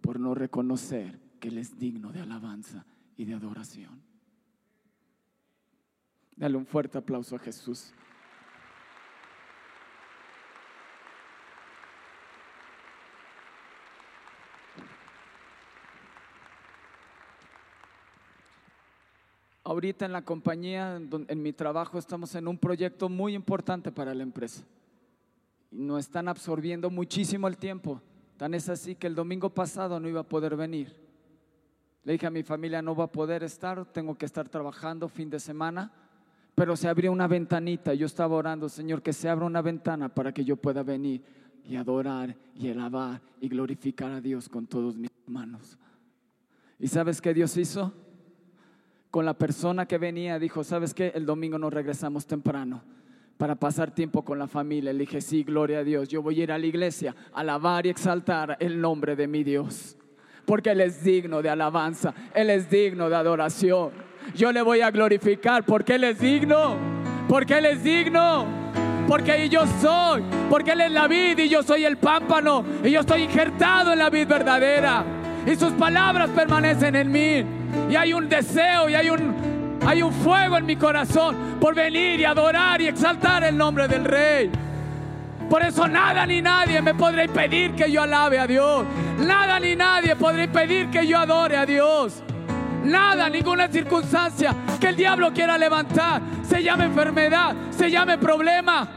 por 0.00 0.18
no 0.18 0.34
reconocer 0.34 1.20
que 1.38 1.48
Él 1.48 1.58
es 1.58 1.78
digno 1.78 2.10
de 2.12 2.20
alabanza 2.20 2.86
de 3.24 3.34
adoración. 3.34 4.02
Dale 6.36 6.56
un 6.56 6.66
fuerte 6.66 6.96
aplauso 6.96 7.36
a 7.36 7.38
Jesús. 7.38 7.92
Ahorita 19.62 20.04
en 20.04 20.12
la 20.12 20.24
compañía, 20.24 20.96
en 20.96 21.42
mi 21.42 21.52
trabajo, 21.52 21.98
estamos 21.98 22.34
en 22.34 22.48
un 22.48 22.58
proyecto 22.58 23.08
muy 23.08 23.34
importante 23.34 23.92
para 23.92 24.14
la 24.14 24.22
empresa. 24.22 24.64
Y 25.70 25.82
nos 25.82 26.00
están 26.00 26.26
absorbiendo 26.26 26.90
muchísimo 26.90 27.46
el 27.46 27.56
tiempo. 27.56 28.02
Tan 28.36 28.54
es 28.54 28.68
así 28.68 28.96
que 28.96 29.06
el 29.06 29.14
domingo 29.14 29.50
pasado 29.50 30.00
no 30.00 30.08
iba 30.08 30.20
a 30.20 30.28
poder 30.28 30.56
venir. 30.56 31.09
Le 32.04 32.12
dije 32.12 32.26
a 32.26 32.30
mi 32.30 32.42
familia, 32.42 32.80
no 32.80 32.94
va 32.94 33.04
a 33.04 33.12
poder 33.12 33.42
estar, 33.42 33.84
tengo 33.92 34.16
que 34.16 34.26
estar 34.26 34.48
trabajando 34.48 35.08
fin 35.08 35.28
de 35.28 35.38
semana. 35.38 35.92
Pero 36.54 36.76
se 36.76 36.88
abrió 36.88 37.12
una 37.12 37.28
ventanita. 37.28 37.94
Yo 37.94 38.06
estaba 38.06 38.36
orando, 38.36 38.68
Señor, 38.68 39.02
que 39.02 39.12
se 39.12 39.28
abra 39.28 39.46
una 39.46 39.62
ventana 39.62 40.08
para 40.08 40.32
que 40.32 40.44
yo 40.44 40.56
pueda 40.56 40.82
venir 40.82 41.22
y 41.64 41.76
adorar 41.76 42.36
y 42.54 42.68
alabar 42.68 43.20
y 43.40 43.48
glorificar 43.48 44.12
a 44.12 44.20
Dios 44.20 44.48
con 44.48 44.66
todos 44.66 44.96
mis 44.96 45.10
hermanos. 45.26 45.78
¿Y 46.78 46.88
sabes 46.88 47.20
qué 47.20 47.34
Dios 47.34 47.56
hizo? 47.56 47.92
Con 49.10 49.24
la 49.24 49.34
persona 49.34 49.86
que 49.86 49.98
venía, 49.98 50.38
dijo, 50.38 50.64
¿sabes 50.64 50.94
qué? 50.94 51.12
El 51.14 51.26
domingo 51.26 51.58
nos 51.58 51.72
regresamos 51.72 52.26
temprano 52.26 52.82
para 53.36 53.54
pasar 53.54 53.94
tiempo 53.94 54.24
con 54.24 54.38
la 54.38 54.46
familia. 54.46 54.92
Le 54.92 55.00
dije, 55.00 55.20
sí, 55.20 55.44
gloria 55.44 55.78
a 55.78 55.84
Dios. 55.84 56.08
Yo 56.08 56.22
voy 56.22 56.40
a 56.40 56.42
ir 56.44 56.52
a 56.52 56.58
la 56.58 56.66
iglesia 56.66 57.14
a 57.32 57.40
alabar 57.40 57.86
y 57.86 57.90
exaltar 57.90 58.56
el 58.60 58.80
nombre 58.80 59.16
de 59.16 59.26
mi 59.26 59.44
Dios. 59.44 59.96
Porque 60.44 60.70
Él 60.70 60.80
es 60.80 61.02
digno 61.04 61.42
de 61.42 61.50
alabanza, 61.50 62.14
Él 62.34 62.50
es 62.50 62.68
digno 62.70 63.08
de 63.08 63.16
adoración. 63.16 63.90
Yo 64.34 64.52
le 64.52 64.62
voy 64.62 64.80
a 64.80 64.90
glorificar 64.90 65.64
porque 65.64 65.94
Él 65.94 66.04
es 66.04 66.18
digno, 66.18 66.76
porque 67.28 67.58
Él 67.58 67.66
es 67.66 67.82
digno, 67.82 68.46
porque 69.08 69.48
yo 69.48 69.64
soy, 69.80 70.22
porque 70.48 70.72
Él 70.72 70.82
es 70.82 70.92
la 70.92 71.08
vid 71.08 71.38
y 71.38 71.48
yo 71.48 71.62
soy 71.62 71.84
el 71.84 71.96
pámpano 71.96 72.64
y 72.84 72.90
yo 72.90 73.00
estoy 73.00 73.22
injertado 73.22 73.92
en 73.92 73.98
la 73.98 74.10
vid 74.10 74.26
verdadera. 74.26 75.04
Y 75.46 75.56
sus 75.56 75.72
palabras 75.72 76.30
permanecen 76.30 76.94
en 76.96 77.10
mí. 77.10 77.44
Y 77.90 77.96
hay 77.96 78.12
un 78.12 78.28
deseo 78.28 78.88
y 78.88 78.94
hay 78.94 79.10
un, 79.10 79.78
hay 79.86 80.02
un 80.02 80.12
fuego 80.12 80.58
en 80.58 80.66
mi 80.66 80.76
corazón 80.76 81.58
por 81.60 81.74
venir 81.74 82.20
y 82.20 82.24
adorar 82.24 82.80
y 82.80 82.88
exaltar 82.88 83.44
el 83.44 83.56
nombre 83.56 83.88
del 83.88 84.04
Rey. 84.04 84.50
Por 85.50 85.64
eso 85.64 85.88
nada 85.88 86.24
ni 86.26 86.40
nadie 86.40 86.80
me 86.80 86.94
podrá 86.94 87.24
impedir 87.24 87.74
que 87.74 87.90
yo 87.90 88.02
alabe 88.02 88.38
a 88.38 88.46
Dios. 88.46 88.86
Nada 89.18 89.58
ni 89.58 89.74
nadie 89.74 90.14
podrá 90.14 90.44
impedir 90.44 90.88
que 90.90 91.04
yo 91.04 91.18
adore 91.18 91.56
a 91.56 91.66
Dios. 91.66 92.22
Nada, 92.84 93.28
ninguna 93.28 93.66
circunstancia 93.66 94.54
que 94.80 94.86
el 94.86 94.96
diablo 94.96 95.32
quiera 95.32 95.58
levantar, 95.58 96.22
se 96.48 96.62
llame 96.62 96.84
enfermedad, 96.84 97.54
se 97.70 97.90
llame 97.90 98.16
problema. 98.16 98.88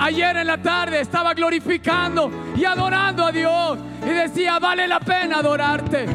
Ayer 0.00 0.38
en 0.38 0.46
la 0.46 0.58
tarde 0.58 1.00
estaba 1.00 1.34
glorificando 1.34 2.30
y 2.56 2.64
adorando 2.64 3.26
a 3.26 3.32
Dios 3.32 3.78
y 4.02 4.08
decía, 4.08 4.58
vale 4.58 4.88
la 4.88 5.00
pena 5.00 5.40
adorarte. 5.40 6.06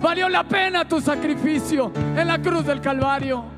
Valió 0.00 0.28
la 0.28 0.44
pena 0.44 0.86
tu 0.86 1.00
sacrificio 1.00 1.90
en 2.16 2.28
la 2.28 2.38
cruz 2.38 2.64
del 2.64 2.80
Calvario. 2.80 3.57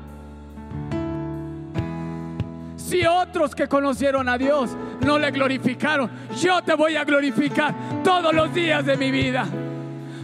Si 2.91 3.05
otros 3.05 3.55
que 3.55 3.69
conocieron 3.69 4.27
a 4.27 4.37
Dios 4.37 4.71
no 5.05 5.17
le 5.17 5.31
glorificaron, 5.31 6.11
yo 6.37 6.61
te 6.61 6.73
voy 6.73 6.97
a 6.97 7.05
glorificar 7.05 7.73
todos 8.03 8.33
los 8.33 8.53
días 8.53 8.85
de 8.85 8.97
mi 8.97 9.11
vida. 9.11 9.45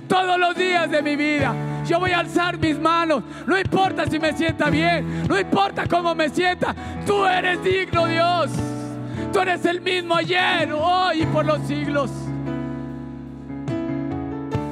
Todos 0.06 0.38
los 0.38 0.54
días 0.54 0.92
de 0.92 1.02
mi 1.02 1.16
vida. 1.16 1.56
Yo 1.86 1.98
voy 1.98 2.12
a 2.12 2.20
alzar 2.20 2.58
mis 2.58 2.78
manos. 2.78 3.24
No 3.46 3.58
importa 3.58 4.06
si 4.08 4.20
me 4.20 4.34
sienta 4.34 4.70
bien. 4.70 5.26
No 5.30 5.40
importa 5.40 5.88
cómo 5.88 6.14
me 6.14 6.28
sienta. 6.28 6.76
Tú 7.06 7.26
eres 7.26 7.64
digno, 7.64 8.06
Dios. 8.06 8.52
Tú 9.32 9.40
eres 9.40 9.64
el 9.64 9.80
mismo 9.80 10.16
ayer, 10.16 10.70
hoy 10.74 11.22
y 11.22 11.26
por 11.26 11.46
los 11.46 11.66
siglos. 11.66 12.12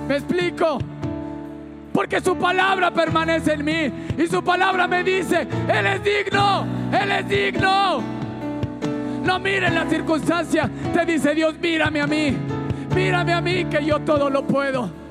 ¿Me 0.10 0.18
explico? 0.18 0.80
Porque 1.96 2.20
su 2.20 2.36
palabra 2.36 2.92
permanece 2.92 3.54
en 3.54 3.64
mí. 3.64 3.92
Y 4.18 4.28
su 4.28 4.44
palabra 4.44 4.86
me 4.86 5.02
dice, 5.02 5.48
Él 5.70 5.86
es 5.86 6.04
digno, 6.04 6.68
Él 6.92 7.10
es 7.10 7.30
digno. 7.30 8.04
No 9.24 9.40
miren 9.40 9.74
las 9.74 9.90
circunstancias. 9.90 10.70
Te 10.94 11.06
dice 11.06 11.34
Dios, 11.34 11.56
mírame 11.58 12.02
a 12.02 12.06
mí. 12.06 12.36
Mírame 12.94 13.34
a 13.34 13.40
mí 13.40 13.64
que 13.66 13.86
yo 13.86 14.02
todo 14.02 14.30
lo 14.30 14.46
puedo. 14.46 15.05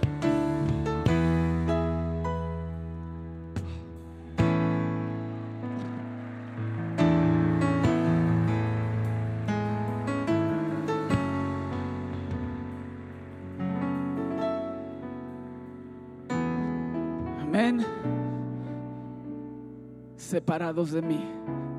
Separados 20.34 20.90
de 20.90 21.00
mí, 21.00 21.24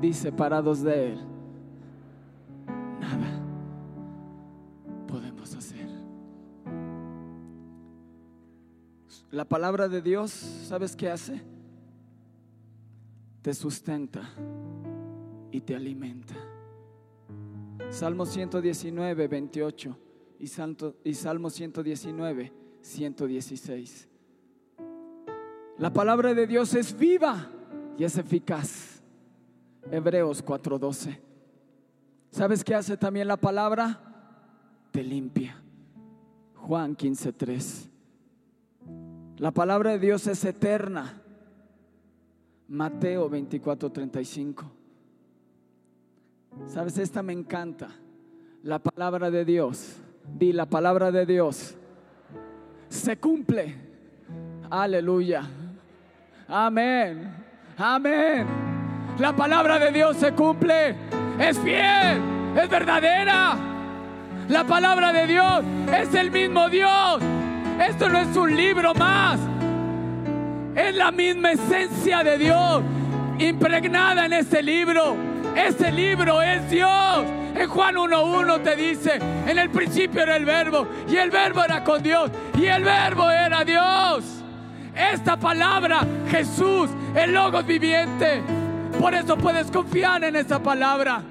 di 0.00 0.14
separados 0.14 0.82
de 0.82 1.12
Él. 1.12 1.18
Nada 2.98 3.38
podemos 5.06 5.54
hacer. 5.54 5.86
La 9.30 9.44
palabra 9.44 9.88
de 9.88 10.00
Dios, 10.00 10.30
¿sabes 10.30 10.96
qué 10.96 11.10
hace? 11.10 11.42
Te 13.42 13.52
sustenta 13.52 14.22
y 15.50 15.60
te 15.60 15.76
alimenta. 15.76 16.34
Salmo 17.90 18.24
119, 18.24 19.28
28 19.28 19.98
y, 20.38 20.46
Santo, 20.46 20.96
y 21.04 21.12
Salmo 21.12 21.50
119, 21.50 22.54
116. 22.80 24.08
La 25.76 25.92
palabra 25.92 26.32
de 26.32 26.46
Dios 26.46 26.72
es 26.72 26.96
viva 26.96 27.50
y 27.98 28.04
es 28.04 28.18
eficaz. 28.18 29.00
Hebreos 29.90 30.44
4:12. 30.44 31.18
¿Sabes 32.30 32.64
qué 32.64 32.74
hace 32.74 32.96
también 32.96 33.28
la 33.28 33.36
palabra? 33.36 34.00
Te 34.90 35.02
limpia. 35.02 35.62
Juan 36.54 36.96
15:3. 36.96 37.88
La 39.38 39.50
palabra 39.50 39.92
de 39.92 39.98
Dios 39.98 40.26
es 40.26 40.44
eterna. 40.44 41.22
Mateo 42.68 43.30
24:35. 43.30 44.64
¿Sabes? 46.66 46.98
Esta 46.98 47.22
me 47.22 47.32
encanta. 47.32 47.88
La 48.62 48.78
palabra 48.78 49.30
de 49.30 49.44
Dios. 49.44 49.96
Di 50.38 50.52
la 50.52 50.66
palabra 50.66 51.12
de 51.12 51.26
Dios. 51.26 51.76
Se 52.88 53.18
cumple. 53.18 53.74
Aleluya. 54.70 55.48
Amén. 56.48 57.45
Amén. 57.78 58.46
La 59.18 59.36
palabra 59.36 59.78
de 59.78 59.92
Dios 59.92 60.16
se 60.16 60.32
cumple. 60.32 60.94
Es 61.38 61.58
fiel. 61.58 62.20
Es 62.56 62.68
verdadera. 62.70 63.56
La 64.48 64.64
palabra 64.64 65.12
de 65.12 65.26
Dios 65.26 65.62
es 65.92 66.14
el 66.14 66.30
mismo 66.30 66.70
Dios. 66.70 67.20
Esto 67.86 68.08
no 68.08 68.18
es 68.18 68.34
un 68.34 68.56
libro 68.56 68.94
más. 68.94 69.38
Es 70.74 70.94
la 70.94 71.10
misma 71.10 71.52
esencia 71.52 72.22
de 72.22 72.38
Dios 72.38 72.82
impregnada 73.38 74.24
en 74.24 74.32
este 74.32 74.62
libro. 74.62 75.14
Este 75.54 75.92
libro 75.92 76.40
es 76.40 76.70
Dios. 76.70 77.24
En 77.54 77.68
Juan 77.68 77.94
1.1 77.94 78.62
te 78.62 78.76
dice, 78.76 79.18
en 79.46 79.58
el 79.58 79.70
principio 79.70 80.22
era 80.22 80.36
el 80.36 80.44
verbo 80.44 80.86
y 81.08 81.16
el 81.16 81.30
verbo 81.30 81.64
era 81.64 81.82
con 81.82 82.02
Dios 82.02 82.30
y 82.58 82.66
el 82.66 82.84
verbo 82.84 83.30
era 83.30 83.64
Dios. 83.64 84.24
Esta 84.94 85.36
palabra, 85.36 86.06
Jesús, 86.30 86.90
el 87.16 87.32
Logos 87.32 87.66
viviente. 87.66 88.42
Por 89.00 89.14
eso 89.14 89.36
puedes 89.36 89.70
confiar 89.70 90.22
en 90.24 90.36
esa 90.36 90.62
palabra. 90.62 91.22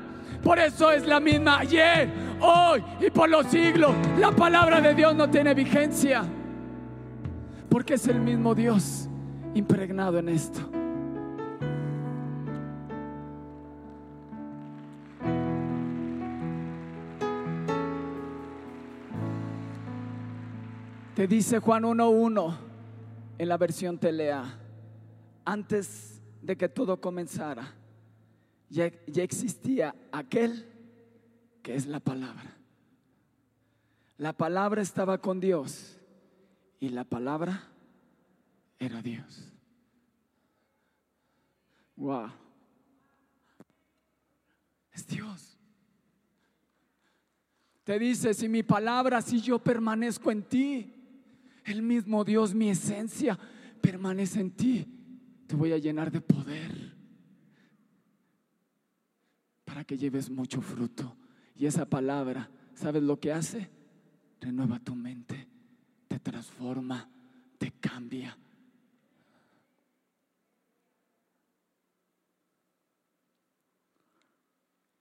Por 0.43 0.59
eso 0.59 0.91
es 0.91 1.05
la 1.07 1.19
misma 1.19 1.59
ayer, 1.59 2.09
hoy 2.39 2.83
y 2.99 3.09
por 3.09 3.29
los 3.29 3.47
siglos. 3.47 3.93
La 4.19 4.31
palabra 4.31 4.81
de 4.81 4.93
Dios 4.93 5.15
no 5.15 5.29
tiene 5.29 5.53
vigencia. 5.53 6.23
Porque 7.69 7.95
es 7.95 8.07
el 8.07 8.19
mismo 8.19 8.53
Dios 8.53 9.09
impregnado 9.53 10.19
en 10.19 10.29
esto. 10.29 10.59
Te 21.15 21.27
dice 21.27 21.59
Juan 21.59 21.83
1.1 21.83 22.57
en 23.37 23.49
la 23.49 23.57
versión 23.57 23.97
Telea, 23.97 24.43
antes 25.45 26.21
de 26.41 26.57
que 26.57 26.67
todo 26.67 26.99
comenzara, 26.99 27.73
ya, 28.69 28.91
ya 29.07 29.23
existía 29.23 29.95
aquel 30.11 30.65
que 31.61 31.75
es 31.75 31.85
la 31.85 31.99
palabra. 31.99 32.57
La 34.17 34.33
palabra 34.33 34.81
estaba 34.81 35.19
con 35.19 35.39
Dios 35.39 35.97
y 36.79 36.89
la 36.89 37.03
palabra 37.03 37.63
era 38.79 39.01
Dios. 39.01 39.53
Wow. 41.95 42.31
Es 44.91 45.07
Dios. 45.07 45.57
Te 47.83 47.99
dice, 47.99 48.33
si 48.33 48.49
mi 48.49 48.63
palabra, 48.63 49.21
si 49.21 49.39
yo 49.41 49.59
permanezco 49.59 50.31
en 50.31 50.43
ti, 50.43 50.93
el 51.65 51.81
mismo 51.81 52.23
Dios, 52.23 52.53
mi 52.53 52.69
esencia, 52.69 53.37
permanece 53.81 54.39
en 54.39 54.51
ti. 54.51 54.94
Te 55.47 55.55
voy 55.55 55.73
a 55.73 55.77
llenar 55.77 56.11
de 56.11 56.21
poder 56.21 56.95
para 59.63 59.83
que 59.83 59.97
lleves 59.97 60.29
mucho 60.29 60.61
fruto. 60.61 61.15
Y 61.55 61.65
esa 61.65 61.85
palabra, 61.85 62.49
¿sabes 62.73 63.03
lo 63.03 63.19
que 63.19 63.31
hace? 63.31 63.69
Renueva 64.41 64.79
tu 64.79 64.95
mente, 64.95 65.47
te 66.07 66.19
transforma, 66.19 67.09
te 67.57 67.71
cambia. 67.71 68.37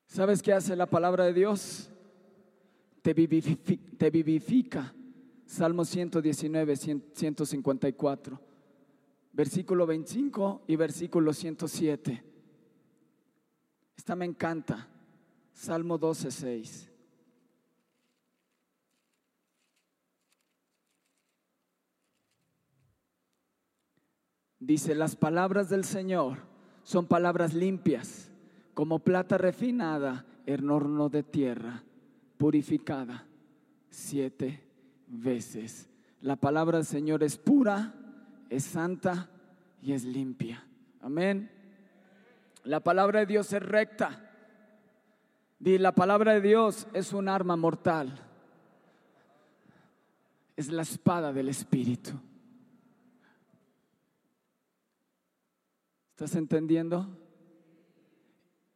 ¿Sabes 0.07 0.43
qué 0.43 0.53
hace 0.53 0.77
la 0.77 0.87
palabra 0.87 1.25
de 1.25 1.35
Dios? 1.35 1.91
Te 3.03 3.13
vivifica, 4.11 4.95
Salmo 5.45 5.85
119, 5.85 6.77
154, 6.77 8.41
versículo 9.35 9.87
25 9.87 10.63
y 10.67 10.77
versículo 10.77 11.33
107. 11.33 12.25
Esta 13.97 14.17
me 14.17 14.25
encanta. 14.25 14.89
Salmo 15.53 15.99
12, 15.99 16.31
6. 16.31 16.91
Dice, 24.59 24.95
las 24.95 25.15
palabras 25.15 25.69
del 25.69 25.85
Señor 25.85 26.39
son 26.85 27.07
palabras 27.07 27.53
limpias, 27.53 28.31
como 28.73 29.01
plata 29.01 29.37
refinada 29.37 30.25
en 30.47 30.71
horno 30.71 31.11
de 31.11 31.23
tierra, 31.23 31.85
purificada 32.39 33.27
siete 33.91 34.63
veces. 35.07 35.91
La 36.21 36.37
palabra 36.37 36.79
del 36.79 36.87
Señor 36.87 37.23
es 37.23 37.37
pura, 37.37 37.95
es 38.51 38.65
santa 38.65 39.29
y 39.83 39.93
es 39.93 40.05
limpia. 40.05 40.65
Amén. 41.01 41.51
La 42.65 42.81
palabra 42.81 43.21
de 43.21 43.27
Dios 43.27 43.53
es 43.53 43.63
recta. 43.63 44.31
Y 45.61 45.79
la 45.79 45.95
palabra 45.95 46.35
de 46.35 46.41
Dios 46.41 46.87
es 46.93 47.13
un 47.13 47.29
arma 47.29 47.57
mortal. 47.57 48.19
Es 50.57 50.69
la 50.69 50.83
espada 50.83 51.33
del 51.33 51.49
Espíritu. 51.49 52.13
¿Estás 56.11 56.35
entendiendo? 56.37 57.19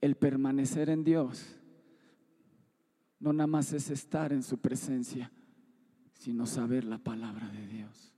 El 0.00 0.16
permanecer 0.16 0.90
en 0.90 1.04
Dios 1.04 1.58
no 3.20 3.32
nada 3.32 3.46
más 3.46 3.72
es 3.72 3.90
estar 3.90 4.32
en 4.32 4.42
su 4.42 4.58
presencia, 4.58 5.30
sino 6.14 6.46
saber 6.46 6.84
la 6.84 6.98
palabra 6.98 7.48
de 7.48 7.66
Dios. 7.66 8.12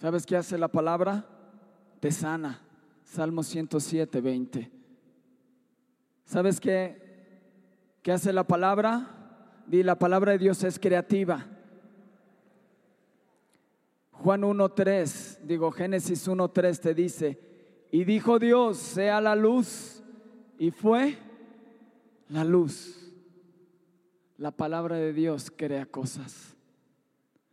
¿Sabes 0.00 0.24
qué 0.24 0.34
hace 0.34 0.56
la 0.56 0.68
palabra? 0.68 1.26
Te 2.00 2.10
sana. 2.10 2.62
Salmo 3.04 3.42
107, 3.42 4.22
20. 4.22 4.70
¿Sabes 6.24 6.58
qué, 6.58 7.98
qué 8.00 8.12
hace 8.12 8.32
la 8.32 8.44
palabra? 8.44 9.62
Di, 9.66 9.82
la 9.82 9.98
palabra 9.98 10.32
de 10.32 10.38
Dios 10.38 10.64
es 10.64 10.78
creativa. 10.78 11.46
Juan 14.12 14.40
1.3, 14.40 15.40
digo 15.42 15.70
Génesis 15.70 16.26
1.3 16.26 16.80
te 16.80 16.94
dice, 16.94 17.38
y 17.90 18.04
dijo 18.04 18.38
Dios, 18.38 18.78
sea 18.78 19.20
la 19.20 19.36
luz, 19.36 20.02
y 20.58 20.70
fue 20.70 21.18
la 22.30 22.44
luz. 22.44 23.12
La 24.38 24.50
palabra 24.50 24.96
de 24.96 25.12
Dios 25.12 25.52
crea 25.54 25.84
cosas. 25.84 26.56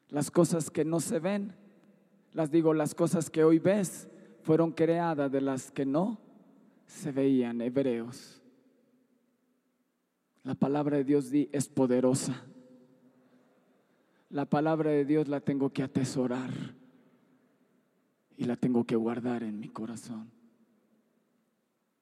Las 0.07 0.31
cosas 0.31 0.69
que 0.69 0.85
no 0.85 1.01
se 1.01 1.19
ven, 1.19 1.53
las 2.37 2.51
digo, 2.51 2.75
las 2.75 2.93
cosas 2.93 3.31
que 3.31 3.43
hoy 3.43 3.57
ves 3.57 4.07
fueron 4.43 4.71
creadas 4.71 5.31
de 5.31 5.41
las 5.41 5.71
que 5.71 5.87
no 5.87 6.19
se 6.85 7.11
veían, 7.11 7.61
hebreos. 7.61 8.43
La 10.43 10.53
palabra 10.53 10.97
de 10.97 11.03
Dios 11.03 11.31
es 11.33 11.67
poderosa. 11.67 12.43
La 14.29 14.45
palabra 14.45 14.91
de 14.91 15.03
Dios 15.03 15.27
la 15.27 15.39
tengo 15.39 15.71
que 15.71 15.81
atesorar 15.81 16.51
y 18.37 18.45
la 18.45 18.55
tengo 18.55 18.83
que 18.83 18.95
guardar 18.95 19.41
en 19.41 19.59
mi 19.59 19.69
corazón. 19.69 20.29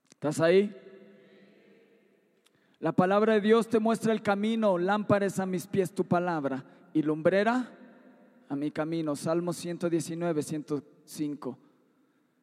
¿Estás 0.10 0.42
ahí? 0.42 0.76
La 2.80 2.92
palabra 2.92 3.36
de 3.36 3.42
Dios 3.42 3.70
te 3.70 3.80
muestra 3.80 4.12
el 4.12 4.22
camino, 4.22 4.78
lámparas 4.78 5.40
a 5.40 5.46
mis 5.46 5.66
pies 5.66 5.96
tu 5.96 6.04
palabra 6.04 6.66
y 6.94 7.04
lumbrera 7.04 7.72
a 8.50 8.56
mi 8.56 8.72
camino. 8.72 9.16
Salmo 9.16 9.54
119, 9.54 10.44
105. 10.44 11.58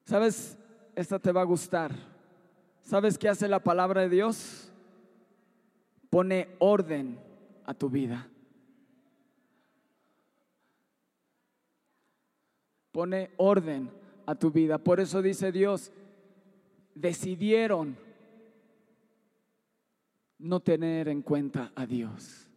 ¿Sabes? 0.04 0.58
Esta 0.94 1.18
te 1.18 1.32
va 1.32 1.42
a 1.42 1.44
gustar. 1.44 1.92
¿Sabes 2.82 3.16
qué 3.16 3.28
hace 3.28 3.48
la 3.48 3.62
palabra 3.62 4.02
de 4.02 4.08
Dios? 4.08 4.70
Pone 6.10 6.48
orden 6.58 7.18
a 7.64 7.74
tu 7.74 7.88
vida. 7.88 8.28
Pone 12.90 13.30
orden 13.36 13.90
a 14.26 14.34
tu 14.34 14.50
vida. 14.50 14.78
Por 14.78 15.00
eso 15.00 15.22
dice 15.22 15.50
Dios, 15.52 15.90
decidieron 16.94 17.96
no 20.38 20.60
tener 20.60 21.08
en 21.08 21.22
cuenta 21.22 21.72
a 21.74 21.86
Dios, 21.86 22.48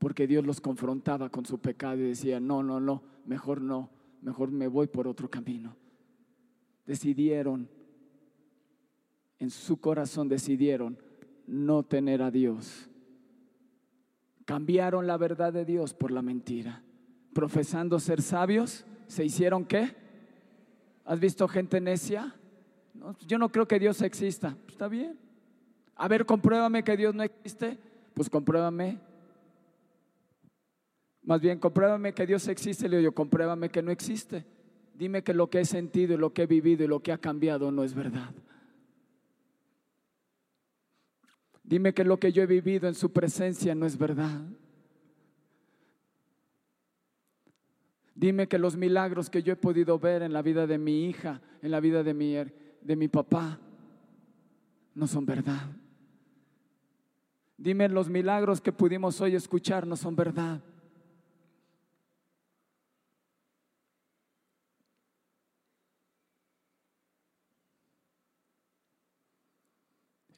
porque 0.00 0.26
Dios 0.26 0.46
los 0.46 0.62
confrontaba 0.62 1.28
con 1.28 1.44
su 1.44 1.58
pecado 1.58 1.98
y 1.98 2.08
decía, 2.08 2.40
no, 2.40 2.62
no, 2.62 2.80
no, 2.80 3.02
mejor 3.26 3.60
no, 3.60 3.90
mejor 4.22 4.50
me 4.50 4.66
voy 4.66 4.86
por 4.86 5.06
otro 5.06 5.28
camino. 5.28 5.76
Decidieron, 6.86 7.68
en 9.38 9.50
su 9.50 9.78
corazón 9.78 10.26
decidieron 10.26 10.96
no 11.46 11.82
tener 11.82 12.22
a 12.22 12.30
Dios. 12.30 12.88
Cambiaron 14.46 15.06
la 15.06 15.18
verdad 15.18 15.52
de 15.52 15.66
Dios 15.66 15.92
por 15.92 16.10
la 16.12 16.22
mentira. 16.22 16.82
Profesando 17.34 18.00
ser 18.00 18.22
sabios, 18.22 18.86
¿se 19.06 19.26
hicieron 19.26 19.66
qué? 19.66 19.94
¿Has 21.04 21.20
visto 21.20 21.46
gente 21.46 21.78
necia? 21.78 22.34
yo 23.26 23.36
no 23.36 23.50
creo 23.50 23.68
que 23.68 23.78
Dios 23.78 24.00
exista. 24.00 24.56
Está 24.66 24.88
bien. 24.88 25.18
A 25.94 26.08
ver, 26.08 26.24
compruébame 26.24 26.82
que 26.82 26.96
Dios 26.96 27.14
no 27.14 27.22
existe. 27.22 27.78
Pues 28.14 28.30
compruébame. 28.30 29.09
Más 31.22 31.40
bien, 31.40 31.58
compruébame 31.58 32.12
que 32.12 32.26
Dios 32.26 32.48
existe. 32.48 32.88
Le 32.88 32.98
digo, 32.98 33.12
compruébame 33.12 33.68
que 33.68 33.82
no 33.82 33.90
existe. 33.90 34.44
Dime 34.94 35.22
que 35.22 35.34
lo 35.34 35.48
que 35.48 35.60
he 35.60 35.64
sentido 35.64 36.14
y 36.14 36.18
lo 36.18 36.32
que 36.32 36.42
he 36.42 36.46
vivido 36.46 36.84
y 36.84 36.86
lo 36.86 37.00
que 37.00 37.12
ha 37.12 37.18
cambiado 37.18 37.70
no 37.70 37.84
es 37.84 37.94
verdad. 37.94 38.34
Dime 41.62 41.94
que 41.94 42.04
lo 42.04 42.18
que 42.18 42.32
yo 42.32 42.42
he 42.42 42.46
vivido 42.46 42.88
en 42.88 42.94
su 42.94 43.12
presencia 43.12 43.74
no 43.74 43.86
es 43.86 43.96
verdad. 43.96 44.40
Dime 48.14 48.48
que 48.48 48.58
los 48.58 48.76
milagros 48.76 49.30
que 49.30 49.42
yo 49.42 49.52
he 49.52 49.56
podido 49.56 49.98
ver 49.98 50.22
en 50.22 50.32
la 50.32 50.42
vida 50.42 50.66
de 50.66 50.76
mi 50.76 51.06
hija, 51.06 51.40
en 51.62 51.70
la 51.70 51.80
vida 51.80 52.02
de 52.02 52.12
mi, 52.12 52.34
de 52.34 52.96
mi 52.96 53.08
papá, 53.08 53.58
no 54.94 55.06
son 55.06 55.24
verdad. 55.24 55.70
Dime 57.56 57.88
los 57.88 58.10
milagros 58.10 58.60
que 58.60 58.72
pudimos 58.72 59.20
hoy 59.20 59.34
escuchar 59.34 59.86
no 59.86 59.96
son 59.96 60.16
verdad. 60.16 60.60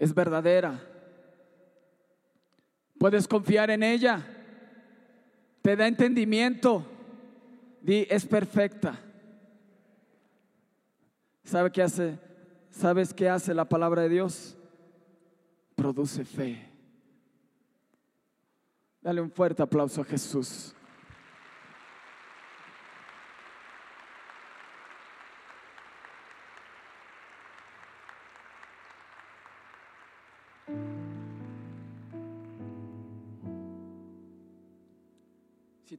Es 0.02 0.12
verdadera. 0.12 0.80
Puedes 2.98 3.28
confiar 3.28 3.70
en 3.70 3.84
ella. 3.84 4.20
Te 5.62 5.76
da 5.76 5.86
entendimiento. 5.86 6.84
Di, 7.80 8.08
es 8.10 8.26
perfecta. 8.26 8.98
¿Sabe 11.44 11.70
qué 11.70 11.82
hace? 11.82 12.18
¿Sabes 12.68 13.14
qué 13.14 13.28
hace 13.28 13.54
la 13.54 13.64
palabra 13.64 14.02
de 14.02 14.08
Dios? 14.08 14.56
Produce 15.76 16.24
fe. 16.24 16.68
Dale 19.02 19.20
un 19.20 19.30
fuerte 19.30 19.62
aplauso 19.62 20.00
a 20.00 20.04
Jesús. 20.04 20.74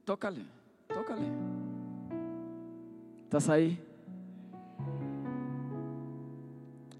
Tócale, 0.04 0.44
tócale. 0.88 1.26
¿Estás 3.24 3.48
ahí? 3.48 3.82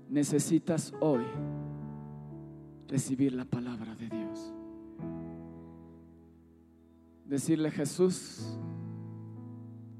Necesitas 0.08 0.92
hoy 1.00 1.24
recibir 2.88 3.32
la 3.32 3.44
palabra 3.44 3.94
de 3.94 4.08
Dios. 4.08 4.52
Decirle, 7.24 7.70
Jesús, 7.70 8.56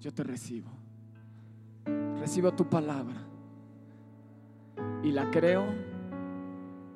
yo 0.01 0.13
te 0.13 0.23
recibo. 0.23 0.71
Recibo 2.19 2.53
tu 2.53 2.69
palabra. 2.69 3.23
Y 5.03 5.13
la 5.13 5.31
creo 5.31 5.65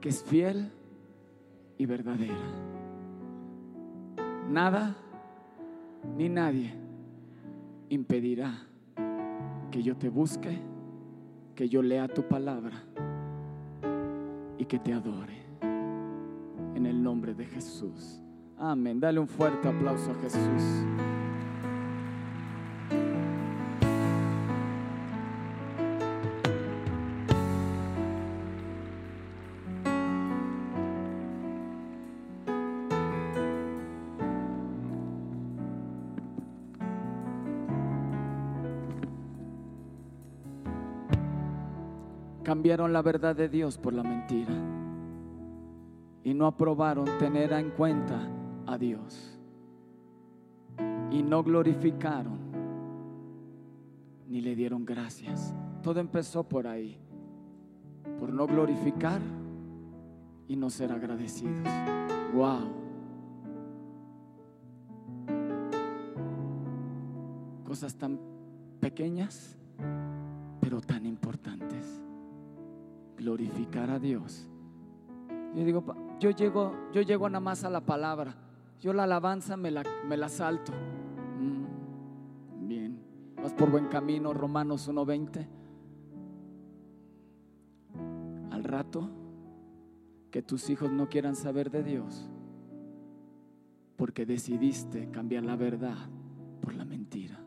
que 0.00 0.08
es 0.08 0.22
fiel 0.22 0.70
y 1.76 1.86
verdadera. 1.86 2.36
Nada 4.48 4.96
ni 6.16 6.28
nadie 6.28 6.72
impedirá 7.88 8.52
que 9.70 9.82
yo 9.82 9.96
te 9.96 10.08
busque, 10.08 10.58
que 11.54 11.68
yo 11.68 11.82
lea 11.82 12.08
tu 12.08 12.22
palabra 12.22 12.82
y 14.58 14.64
que 14.64 14.78
te 14.78 14.92
adore. 14.92 15.38
En 16.74 16.86
el 16.86 17.02
nombre 17.02 17.34
de 17.34 17.44
Jesús. 17.44 18.20
Amén. 18.56 19.00
Dale 19.00 19.18
un 19.18 19.28
fuerte 19.28 19.68
aplauso 19.68 20.12
a 20.12 20.14
Jesús. 20.14 20.86
Cambiaron 42.58 42.92
la 42.92 43.02
verdad 43.02 43.36
de 43.36 43.48
Dios 43.48 43.78
por 43.78 43.92
la 43.92 44.02
mentira 44.02 44.52
y 46.24 46.34
no 46.34 46.44
aprobaron 46.44 47.06
tener 47.16 47.52
en 47.52 47.70
cuenta 47.70 48.28
a 48.66 48.76
Dios 48.76 49.38
y 51.12 51.22
no 51.22 51.44
glorificaron 51.44 52.36
ni 54.26 54.40
le 54.40 54.56
dieron 54.56 54.84
gracias. 54.84 55.54
Todo 55.84 56.00
empezó 56.00 56.42
por 56.48 56.66
ahí, 56.66 56.98
por 58.18 58.32
no 58.32 58.48
glorificar 58.48 59.20
y 60.48 60.56
no 60.56 60.68
ser 60.68 60.90
agradecidos. 60.90 61.68
Wow. 62.34 62.72
Cosas 67.64 67.94
tan 67.94 68.18
pequeñas, 68.80 69.56
pero 70.60 70.80
tan 70.80 71.06
importantes 71.06 72.07
glorificar 73.18 73.90
a 73.90 73.98
Dios. 73.98 74.48
Yo 75.54 75.64
digo, 75.64 75.84
yo 76.20 76.30
llego, 76.30 76.72
yo 76.92 77.02
llego 77.02 77.28
nada 77.28 77.40
más 77.40 77.64
a 77.64 77.70
la 77.70 77.84
palabra. 77.84 78.34
Yo 78.80 78.92
la 78.92 79.04
alabanza 79.04 79.56
me 79.56 79.70
la, 79.70 79.82
me 80.06 80.16
la 80.16 80.28
salto. 80.28 80.72
Mm, 81.40 82.68
bien, 82.68 83.00
vas 83.42 83.52
por 83.52 83.70
buen 83.70 83.88
camino, 83.88 84.32
Romanos 84.32 84.88
1.20. 84.88 85.46
Al 88.52 88.64
rato 88.64 89.10
que 90.30 90.42
tus 90.42 90.70
hijos 90.70 90.92
no 90.92 91.08
quieran 91.08 91.34
saber 91.34 91.70
de 91.70 91.82
Dios, 91.82 92.30
porque 93.96 94.26
decidiste 94.26 95.10
cambiar 95.10 95.44
la 95.44 95.56
verdad 95.56 95.96
por 96.60 96.74
la 96.74 96.84
mentira. 96.84 97.40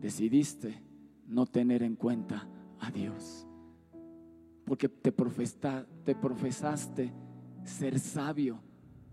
Decidiste 0.00 0.82
no 1.26 1.46
tener 1.46 1.82
en 1.82 1.96
cuenta 1.96 2.46
a 2.80 2.90
Dios. 2.90 3.46
Porque 4.64 4.88
te, 4.88 5.12
te 5.12 6.14
profesaste 6.14 7.12
ser 7.64 7.98
sabio, 7.98 8.58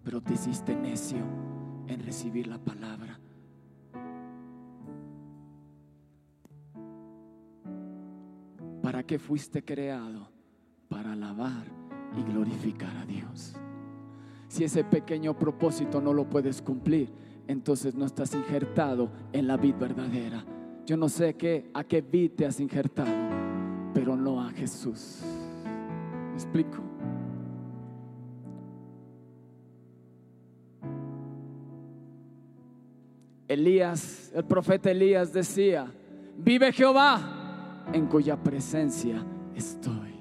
pero 0.03 0.22
te 0.22 0.34
hiciste 0.34 0.76
necio 0.76 1.24
en 1.88 1.99
recibir 2.03 2.47
la 2.47 2.57
palabra. 2.57 3.20
¿Para 8.82 9.03
qué 9.03 9.20
fuiste 9.20 9.63
creado? 9.63 10.30
Para 10.88 11.13
alabar 11.13 11.65
y 12.18 12.24
glorificar 12.24 12.95
a 12.95 13.05
Dios. 13.05 13.55
Si 14.47 14.63
ese 14.63 14.84
pequeño 14.84 15.38
propósito 15.38 15.99
no 15.99 16.13
lo 16.13 16.30
puedes 16.30 16.61
cumplir, 16.61 17.11
entonces 17.47 17.95
no 17.95 18.05
estás 18.05 18.34
injertado 18.34 19.11
en 19.34 19.47
la 19.47 19.57
vida 19.57 19.78
verdadera. 19.78 20.45
Yo 20.86 20.95
no 20.95 21.09
sé 21.09 21.36
qué, 21.36 21.70
a 21.74 21.84
qué 21.84 22.01
vid 22.01 22.32
te 22.32 22.45
has 22.45 22.61
injertado 22.61 23.36
pero 23.97 24.15
no 24.15 24.39
a 24.39 24.51
Jesús. 24.51 25.21
¿Me 26.29 26.35
explico? 26.35 26.77
Elías, 33.47 34.31
el 34.35 34.45
profeta 34.45 34.91
Elías 34.91 35.33
decía, 35.33 35.91
vive 36.37 36.71
Jehová, 36.71 37.87
en 37.91 38.05
cuya 38.05 38.37
presencia 38.37 39.25
estoy. 39.55 40.13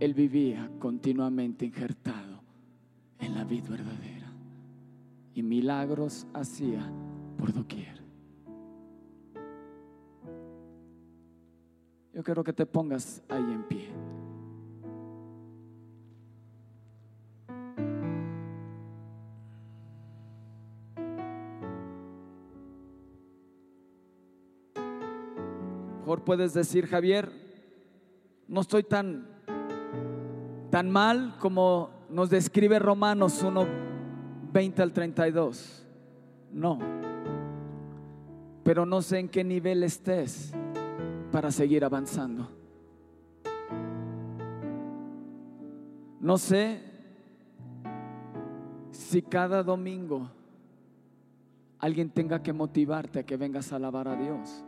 Él 0.00 0.12
vivía 0.12 0.68
continuamente 0.80 1.64
injertado 1.66 2.42
en 3.20 3.32
la 3.32 3.44
vida 3.44 3.68
verdadera 3.70 4.32
y 5.34 5.42
milagros 5.44 6.26
hacía 6.34 6.84
por 7.38 7.52
doquier. 7.52 8.01
Quiero 12.22 12.44
que 12.44 12.52
te 12.52 12.66
pongas 12.66 13.20
ahí 13.28 13.42
en 13.42 13.62
pie. 13.64 13.88
Mejor 25.98 26.22
puedes 26.24 26.52
decir, 26.54 26.86
Javier, 26.86 27.30
no 28.46 28.60
estoy 28.60 28.82
tan 28.82 29.26
tan 30.70 30.90
mal 30.90 31.36
como 31.38 31.90
nos 32.08 32.30
describe 32.30 32.78
Romanos 32.78 33.42
1 33.42 33.66
20 34.52 34.82
al 34.82 34.92
32. 34.92 35.86
No. 36.52 36.78
Pero 38.62 38.86
no 38.86 39.02
sé 39.02 39.18
en 39.18 39.28
qué 39.28 39.42
nivel 39.42 39.82
estés 39.82 40.52
para 41.32 41.50
seguir 41.50 41.82
avanzando. 41.82 42.46
No 46.20 46.38
sé 46.38 46.80
si 48.92 49.22
cada 49.22 49.62
domingo 49.62 50.30
alguien 51.78 52.10
tenga 52.10 52.42
que 52.42 52.52
motivarte 52.52 53.20
a 53.20 53.22
que 53.24 53.36
vengas 53.36 53.72
a 53.72 53.76
alabar 53.76 54.06
a 54.06 54.14
Dios, 54.14 54.64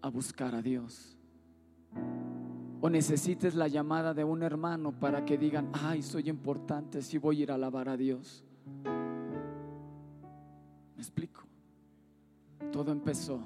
a 0.00 0.08
buscar 0.08 0.54
a 0.54 0.62
Dios. 0.62 1.18
O 2.80 2.88
necesites 2.88 3.54
la 3.54 3.68
llamada 3.68 4.14
de 4.14 4.24
un 4.24 4.42
hermano 4.42 4.92
para 4.92 5.24
que 5.24 5.36
digan, 5.36 5.70
ay, 5.72 6.02
soy 6.02 6.28
importante, 6.30 7.02
si 7.02 7.18
voy 7.18 7.40
a 7.40 7.42
ir 7.42 7.50
a 7.50 7.56
alabar 7.56 7.88
a 7.88 7.96
Dios. 7.96 8.44
Todo 12.82 12.90
empezó 12.90 13.38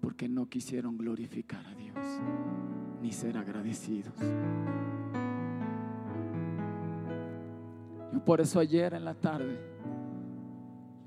porque 0.00 0.28
no 0.28 0.48
quisieron 0.48 0.96
glorificar 0.96 1.66
a 1.66 1.74
Dios 1.74 1.96
ni 3.02 3.10
ser 3.10 3.36
agradecidos. 3.36 4.14
Yo 8.12 8.24
por 8.24 8.40
eso 8.40 8.60
ayer 8.60 8.94
en 8.94 9.04
la 9.04 9.14
tarde 9.14 9.58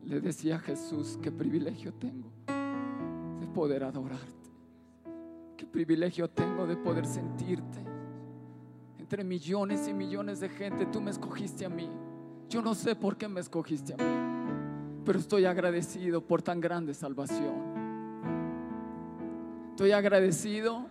le 0.03 0.19
decía 0.19 0.57
a 0.57 0.59
Jesús, 0.59 1.17
qué 1.21 1.31
privilegio 1.31 1.93
tengo 1.93 2.33
de 3.39 3.47
poder 3.47 3.85
adorarte. 3.85 4.49
Qué 5.55 5.65
privilegio 5.65 6.29
tengo 6.29 6.67
de 6.67 6.75
poder 6.75 7.05
sentirte. 7.05 7.79
Entre 8.99 9.23
millones 9.23 9.87
y 9.87 9.93
millones 9.93 10.41
de 10.41 10.49
gente, 10.49 10.85
tú 10.87 10.99
me 10.99 11.11
escogiste 11.11 11.63
a 11.63 11.69
mí. 11.69 11.89
Yo 12.49 12.61
no 12.61 12.75
sé 12.75 12.93
por 12.93 13.15
qué 13.15 13.29
me 13.29 13.39
escogiste 13.39 13.93
a 13.93 13.95
mí 13.95 14.24
pero 15.05 15.19
estoy 15.19 15.45
agradecido 15.45 16.21
por 16.21 16.41
tan 16.41 16.59
grande 16.59 16.93
salvación. 16.93 17.75
Estoy 19.69 19.91
agradecido 19.91 20.87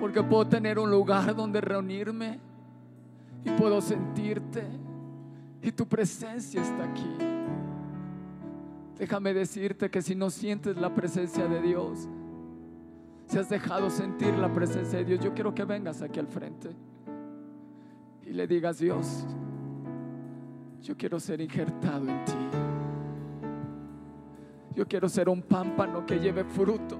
porque 0.00 0.22
puedo 0.22 0.46
tener 0.46 0.78
un 0.78 0.90
lugar 0.90 1.34
donde 1.34 1.60
reunirme 1.60 2.38
y 3.44 3.50
puedo 3.50 3.80
sentirte 3.80 4.64
y 5.62 5.72
tu 5.72 5.86
presencia 5.86 6.60
está 6.60 6.84
aquí. 6.84 7.16
Déjame 8.98 9.32
decirte 9.32 9.90
que 9.90 10.02
si 10.02 10.14
no 10.14 10.30
sientes 10.30 10.76
la 10.76 10.94
presencia 10.94 11.46
de 11.46 11.62
Dios, 11.62 12.08
si 13.26 13.38
has 13.38 13.48
dejado 13.48 13.88
sentir 13.90 14.34
la 14.34 14.52
presencia 14.52 14.98
de 14.98 15.04
Dios, 15.04 15.20
yo 15.20 15.32
quiero 15.34 15.54
que 15.54 15.64
vengas 15.64 16.02
aquí 16.02 16.20
al 16.20 16.28
frente 16.28 16.70
y 18.22 18.30
le 18.30 18.46
digas, 18.46 18.78
Dios, 18.78 19.24
yo 20.82 20.96
quiero 20.96 21.18
ser 21.18 21.40
injertado 21.40 22.08
en 22.08 22.24
ti. 22.24 22.63
Yo 24.74 24.86
quiero 24.86 25.08
ser 25.08 25.28
un 25.28 25.42
pámpano 25.42 26.04
que 26.04 26.18
lleve 26.18 26.44
fruto. 26.44 26.98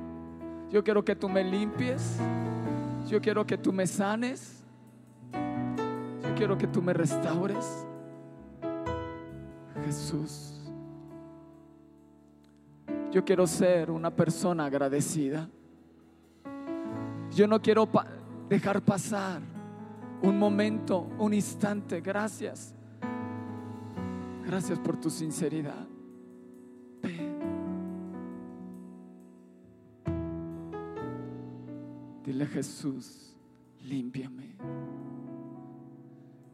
Yo 0.70 0.82
quiero 0.84 1.04
que 1.04 1.16
tú 1.16 1.28
me 1.28 1.42
limpies. 1.42 2.18
Yo 3.08 3.20
quiero 3.20 3.44
que 3.46 3.58
tú 3.58 3.72
me 3.72 3.86
sanes. 3.86 4.62
Yo 5.32 6.34
quiero 6.36 6.56
que 6.56 6.66
tú 6.66 6.80
me 6.80 6.92
restaures. 6.92 7.86
Jesús. 9.84 10.54
Yo 13.10 13.24
quiero 13.24 13.46
ser 13.46 13.90
una 13.90 14.10
persona 14.10 14.66
agradecida. 14.66 15.48
Yo 17.32 17.46
no 17.46 17.60
quiero 17.60 17.88
dejar 18.48 18.82
pasar 18.82 19.40
un 20.22 20.38
momento, 20.38 21.08
un 21.18 21.34
instante. 21.34 22.00
Gracias. 22.00 22.74
Gracias 24.46 24.78
por 24.78 24.96
tu 24.96 25.10
sinceridad. 25.10 25.93
Dile 32.24 32.46
Jesús, 32.46 33.36
límpiame. 33.82 34.56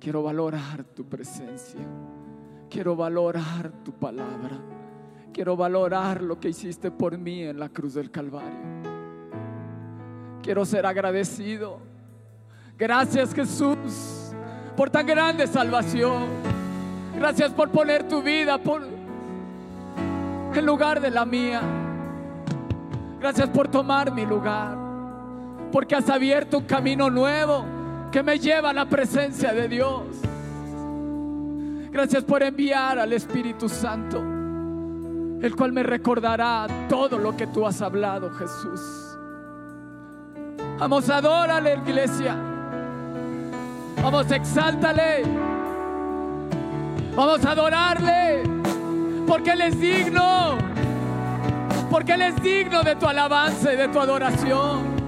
Quiero 0.01 0.23
valorar 0.23 0.83
tu 0.83 1.05
presencia. 1.05 1.81
Quiero 2.69 2.97
valorar 2.97 3.71
tu 3.85 3.93
palabra. 3.93 4.59
Quiero 5.33 5.57
valorar 5.57 6.23
lo 6.23 6.41
que 6.41 6.49
hiciste 6.49 6.91
por 6.91 7.17
mí 7.17 7.45
en 7.45 7.61
la 7.61 7.69
cruz 7.69 7.95
del 7.95 8.11
Calvario. 8.11 8.59
Quiero 10.43 10.65
ser 10.65 10.87
agradecido. 10.87 11.79
Gracias 12.77 13.33
Jesús 13.33 14.33
por 14.77 14.91
tan 14.91 15.07
grande 15.07 15.47
salvación. 15.47 16.25
Gracias 17.15 17.53
por 17.53 17.71
poner 17.71 18.09
tu 18.09 18.23
vida 18.23 18.59
por 18.59 18.83
en 20.53 20.67
lugar 20.67 21.01
de 21.01 21.11
la 21.11 21.25
mía. 21.25 21.61
Gracias 23.21 23.49
por 23.51 23.69
tomar 23.69 24.11
mi 24.13 24.27
lugar 24.27 24.80
porque 25.73 25.95
has 25.95 26.09
abierto 26.09 26.59
un 26.59 26.65
camino 26.65 27.11
nuevo 27.11 27.65
que 28.11 28.23
me 28.23 28.39
lleva 28.39 28.71
a 28.71 28.73
la 28.73 28.87
presencia 28.87 29.53
de 29.53 29.69
Dios. 29.69 30.03
Gracias 31.91 32.25
por 32.25 32.43
enviar 32.43 32.99
al 32.99 33.13
Espíritu 33.13 33.69
Santo, 33.69 34.19
el 35.43 35.55
cual 35.57 35.73
me 35.73 35.83
recordará 35.83 36.67
todo 36.89 37.19
lo 37.19 37.37
que 37.37 37.47
tú 37.47 37.67
has 37.67 37.81
hablado, 37.83 38.31
Jesús. 38.31 38.81
Vamos, 40.79 41.09
adórale, 41.11 41.75
iglesia. 41.75 42.37
Vamos, 44.03 44.31
exáltale. 44.31 45.23
Vamos 47.15 47.45
a 47.45 47.51
adorarle, 47.51 48.43
porque 49.27 49.51
Él 49.51 49.63
es 49.63 49.81
digno. 49.81 50.57
Porque 51.91 52.13
Él 52.13 52.23
es 52.23 52.43
digno 52.43 52.83
de 52.83 52.95
tu 52.97 53.07
alabanza 53.07 53.73
y 53.73 53.77
de 53.77 53.89
tu 53.89 53.99
adoración 53.99 55.00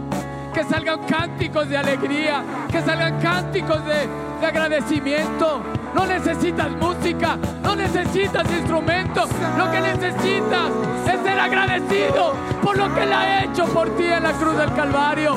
que 0.52 0.64
salgan 0.64 1.00
cánticos 1.04 1.68
de 1.68 1.76
alegría, 1.76 2.42
que 2.70 2.82
salgan 2.82 3.20
cánticos 3.20 3.84
de, 3.86 4.08
agradecimiento. 4.46 5.62
No 5.94 6.04
necesitas 6.04 6.70
música, 6.72 7.38
no 7.62 7.76
necesitas 7.76 8.44
instrumentos. 8.50 9.30
Lo 9.56 9.70
que 9.70 9.80
necesitas 9.80 10.70
es 11.06 11.20
ser 11.22 11.38
agradecido 11.38 12.34
por 12.60 12.76
lo 12.76 12.92
que 12.92 13.02
Él 13.02 13.12
ha 13.12 13.44
hecho 13.44 13.66
por 13.66 13.96
ti 13.96 14.04
en 14.04 14.24
la 14.24 14.32
cruz 14.32 14.56
del 14.56 14.74
Calvario. 14.74 15.36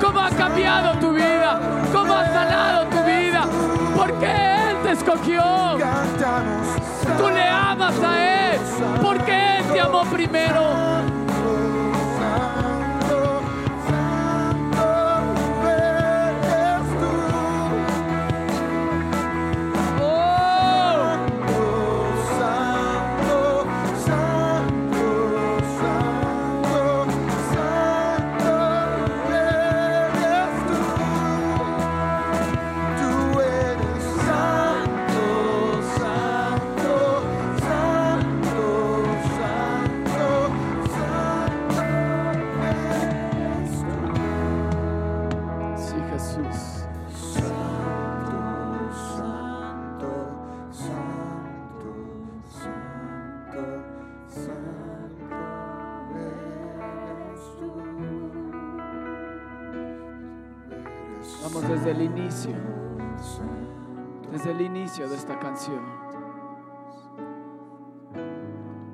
Cómo 0.00 0.20
ha 0.20 0.30
cambiado 0.30 0.98
tu 0.98 1.12
vida, 1.12 1.60
cómo 1.92 2.14
ha 2.14 2.26
sanado 2.26 2.86
tu 2.86 3.02
vida. 3.04 3.44
Porque 3.96 4.26
Él 4.26 4.76
te 4.84 4.92
escogió. 4.92 5.42
Tú 7.18 7.28
le 7.28 7.48
amas 7.48 7.94
a 8.02 8.52
Él, 8.52 8.60
porque 9.02 9.58
Él 9.58 9.64
te 9.72 9.80
amó 9.80 10.04
primero. 10.04 11.13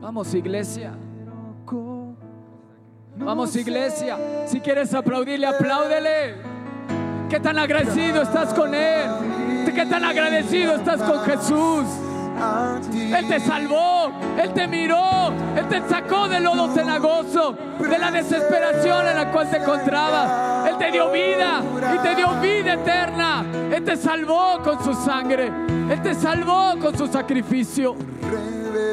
Vamos 0.01 0.35
iglesia. 0.35 0.93
Vamos 3.17 3.55
iglesia. 3.55 4.19
Si 4.47 4.61
quieres 4.61 4.95
aplaudirle, 4.95 5.47
apláudele. 5.47 6.37
¿Qué 7.29 7.39
tan 7.39 7.59
agradecido 7.59 8.23
estás 8.23 8.53
con 8.55 8.75
Él? 8.75 9.09
¿Qué 9.75 9.87
tan 9.87 10.05
agradecido 10.05 10.75
estás 10.75 11.01
con 11.01 11.21
Jesús? 11.21 11.85
Él 12.95 13.29
te 13.29 13.39
salvó, 13.39 14.11
Él 14.43 14.53
te 14.55 14.67
miró, 14.67 15.31
Él 15.57 15.69
te 15.69 15.83
sacó 15.89 16.29
del 16.29 16.45
lodo 16.45 16.73
cenagoso, 16.75 17.55
de 17.79 17.99
la 17.99 18.11
desesperación 18.11 19.09
en 19.09 19.17
la 19.17 19.31
cual 19.31 19.51
te 19.51 19.59
encontrabas. 19.59 20.69
Él 20.69 20.79
te 20.79 20.91
dio 20.91 21.11
vida 21.11 21.63
y 21.95 21.99
te 21.99 22.15
dio 22.17 22.29
vida 22.41 22.75
eterna. 22.75 23.45
Él 23.71 23.85
te 23.85 23.97
salvó 23.97 24.61
con 24.63 24.83
su 24.83 24.95
sangre, 24.95 25.53
Él 25.91 26.01
te 26.03 26.15
salvó 26.15 26.79
con 26.81 26.97
su 26.97 27.09
sacrificio. 27.09 27.97
Revelanos 28.23 28.87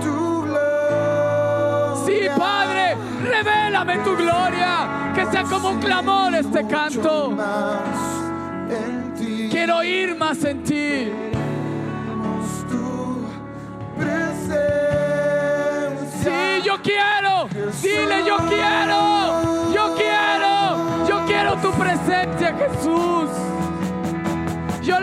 tu 0.00 0.42
gloria. 0.42 1.94
Sí, 2.06 2.28
Padre, 2.38 2.96
revélame 3.24 3.98
tu 3.98 4.16
gloria, 4.16 5.12
que 5.12 5.26
sea 5.26 5.42
como 5.42 5.70
un 5.70 5.80
clamor 5.80 6.36
este 6.36 6.64
canto. 6.68 7.36
Quiero 9.50 9.82
ir 9.82 10.16
más 10.16 10.44
en 10.44 10.62
ti. 10.62 11.10
Sí, 16.22 16.62
yo 16.64 16.80
quiero. 16.80 17.48
Dile, 17.82 18.24
yo 18.24 18.36
quiero. 18.48 19.42
Yo 19.74 19.94
quiero. 19.96 21.06
Yo 21.08 21.26
quiero 21.26 21.56
tu 21.56 21.72
presencia, 21.72 22.54
Jesús. 22.56 23.30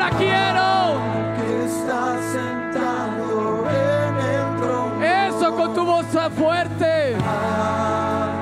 La 0.03 0.09
quiero. 0.17 0.99
que 1.37 1.63
está 1.63 2.17
sentado 2.33 3.63
en 3.69 4.15
el 4.35 4.61
trono. 4.61 5.01
Eso 5.01 5.55
con 5.55 5.73
tu 5.73 5.85
voz 5.85 6.05
fuerte. 6.35 7.15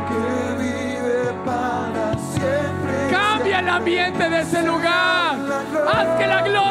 que 0.09 0.63
vive 0.63 1.33
para 1.45 2.13
siempre. 2.33 3.11
Cambia 3.11 3.59
el 3.59 3.69
ambiente 3.69 4.27
de 4.27 4.39
ese 4.41 4.63
lugar. 4.63 5.37
Haz 5.87 6.17
que 6.17 6.25
la 6.25 6.41
gloria 6.41 6.70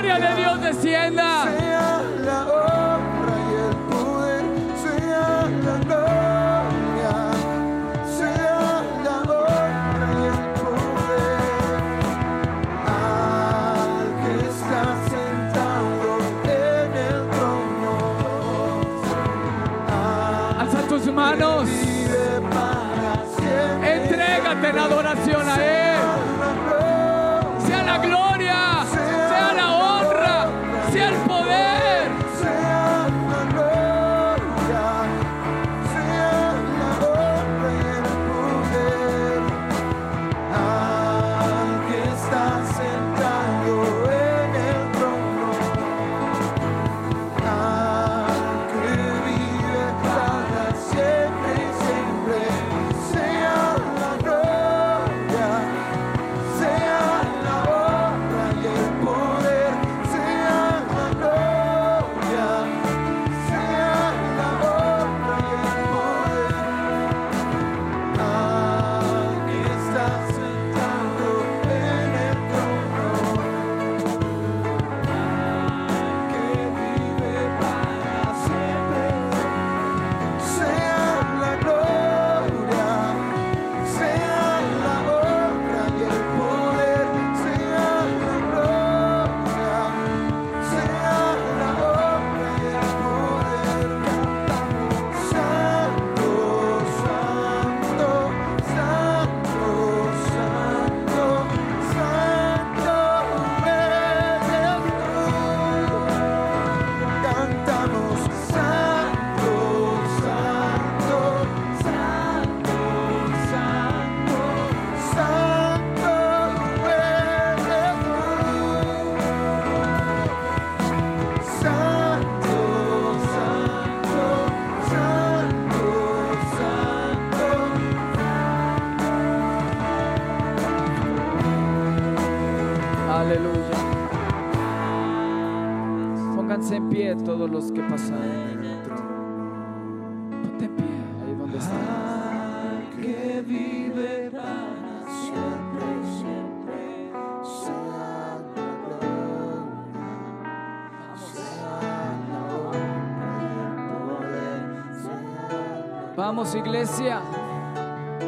Vamos 156.50 156.66
iglesia. 156.66 157.22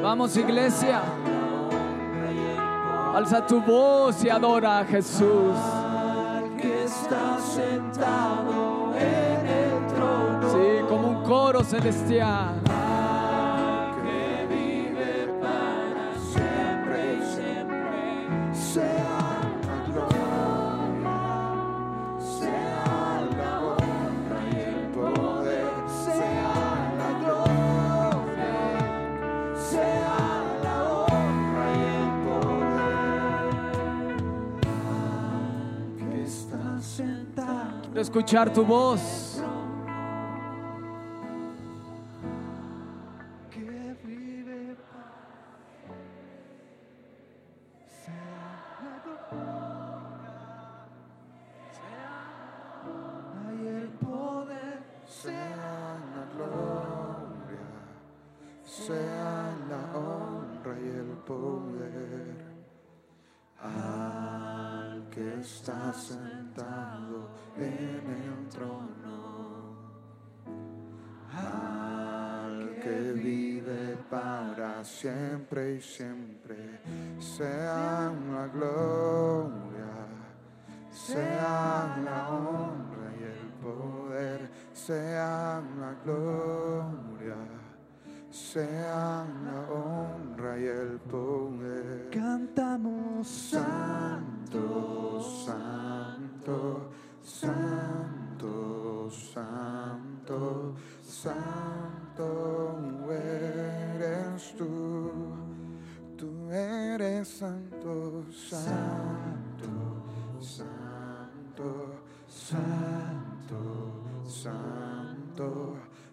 Vamos 0.00 0.36
iglesia. 0.36 1.02
Alza 3.12 3.44
tu 3.44 3.60
voz 3.60 4.22
y 4.24 4.28
adora 4.30 4.78
a 4.78 4.84
Jesús. 4.84 5.56
que 6.56 6.84
está 6.84 7.40
sentado 7.40 8.92
en 8.94 9.46
el 9.48 9.86
trono, 9.88 10.52
Sí, 10.52 10.84
como 10.88 11.08
un 11.08 11.22
coro 11.24 11.64
celestial. 11.64 12.60
Escuchar 38.12 38.52
tu 38.52 38.62
voz. 38.62 39.21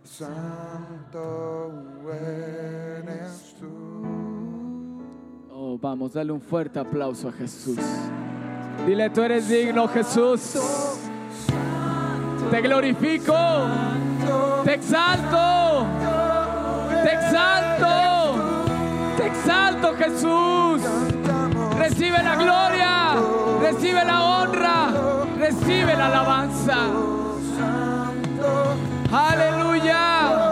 santo, 0.03 1.71
eres 2.11 3.55
tú. 3.59 3.67
Oh, 5.51 5.77
vamos, 5.79 6.13
dale 6.13 6.31
un 6.31 6.41
fuerte 6.41 6.79
aplauso 6.79 7.29
a 7.29 7.31
Jesús. 7.31 7.77
Dile, 8.85 9.09
tú 9.09 9.21
eres 9.21 9.47
digno, 9.49 9.87
Jesús. 9.87 10.57
Te 12.49 12.61
glorifico, 12.61 13.35
te 14.63 14.73
exalto, 14.73 15.85
te 17.03 17.13
exalto, 17.13 18.35
te 19.17 19.27
exalto, 19.27 19.93
Jesús. 19.95 20.81
Recibe 21.77 22.23
la 22.23 22.35
gloria, 22.35 23.15
recibe 23.61 24.03
la 24.03 24.23
honra, 24.23 24.91
recibe 25.37 25.95
la 25.95 26.07
alabanza. 26.07 27.28
Aleluya. 29.11 30.48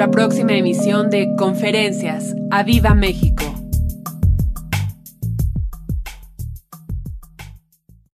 nuestra 0.00 0.18
próxima 0.18 0.54
emisión 0.54 1.10
de 1.10 1.34
Conferencias. 1.36 2.34
¡A 2.50 2.62
Viva 2.62 2.94
México! 2.94 3.29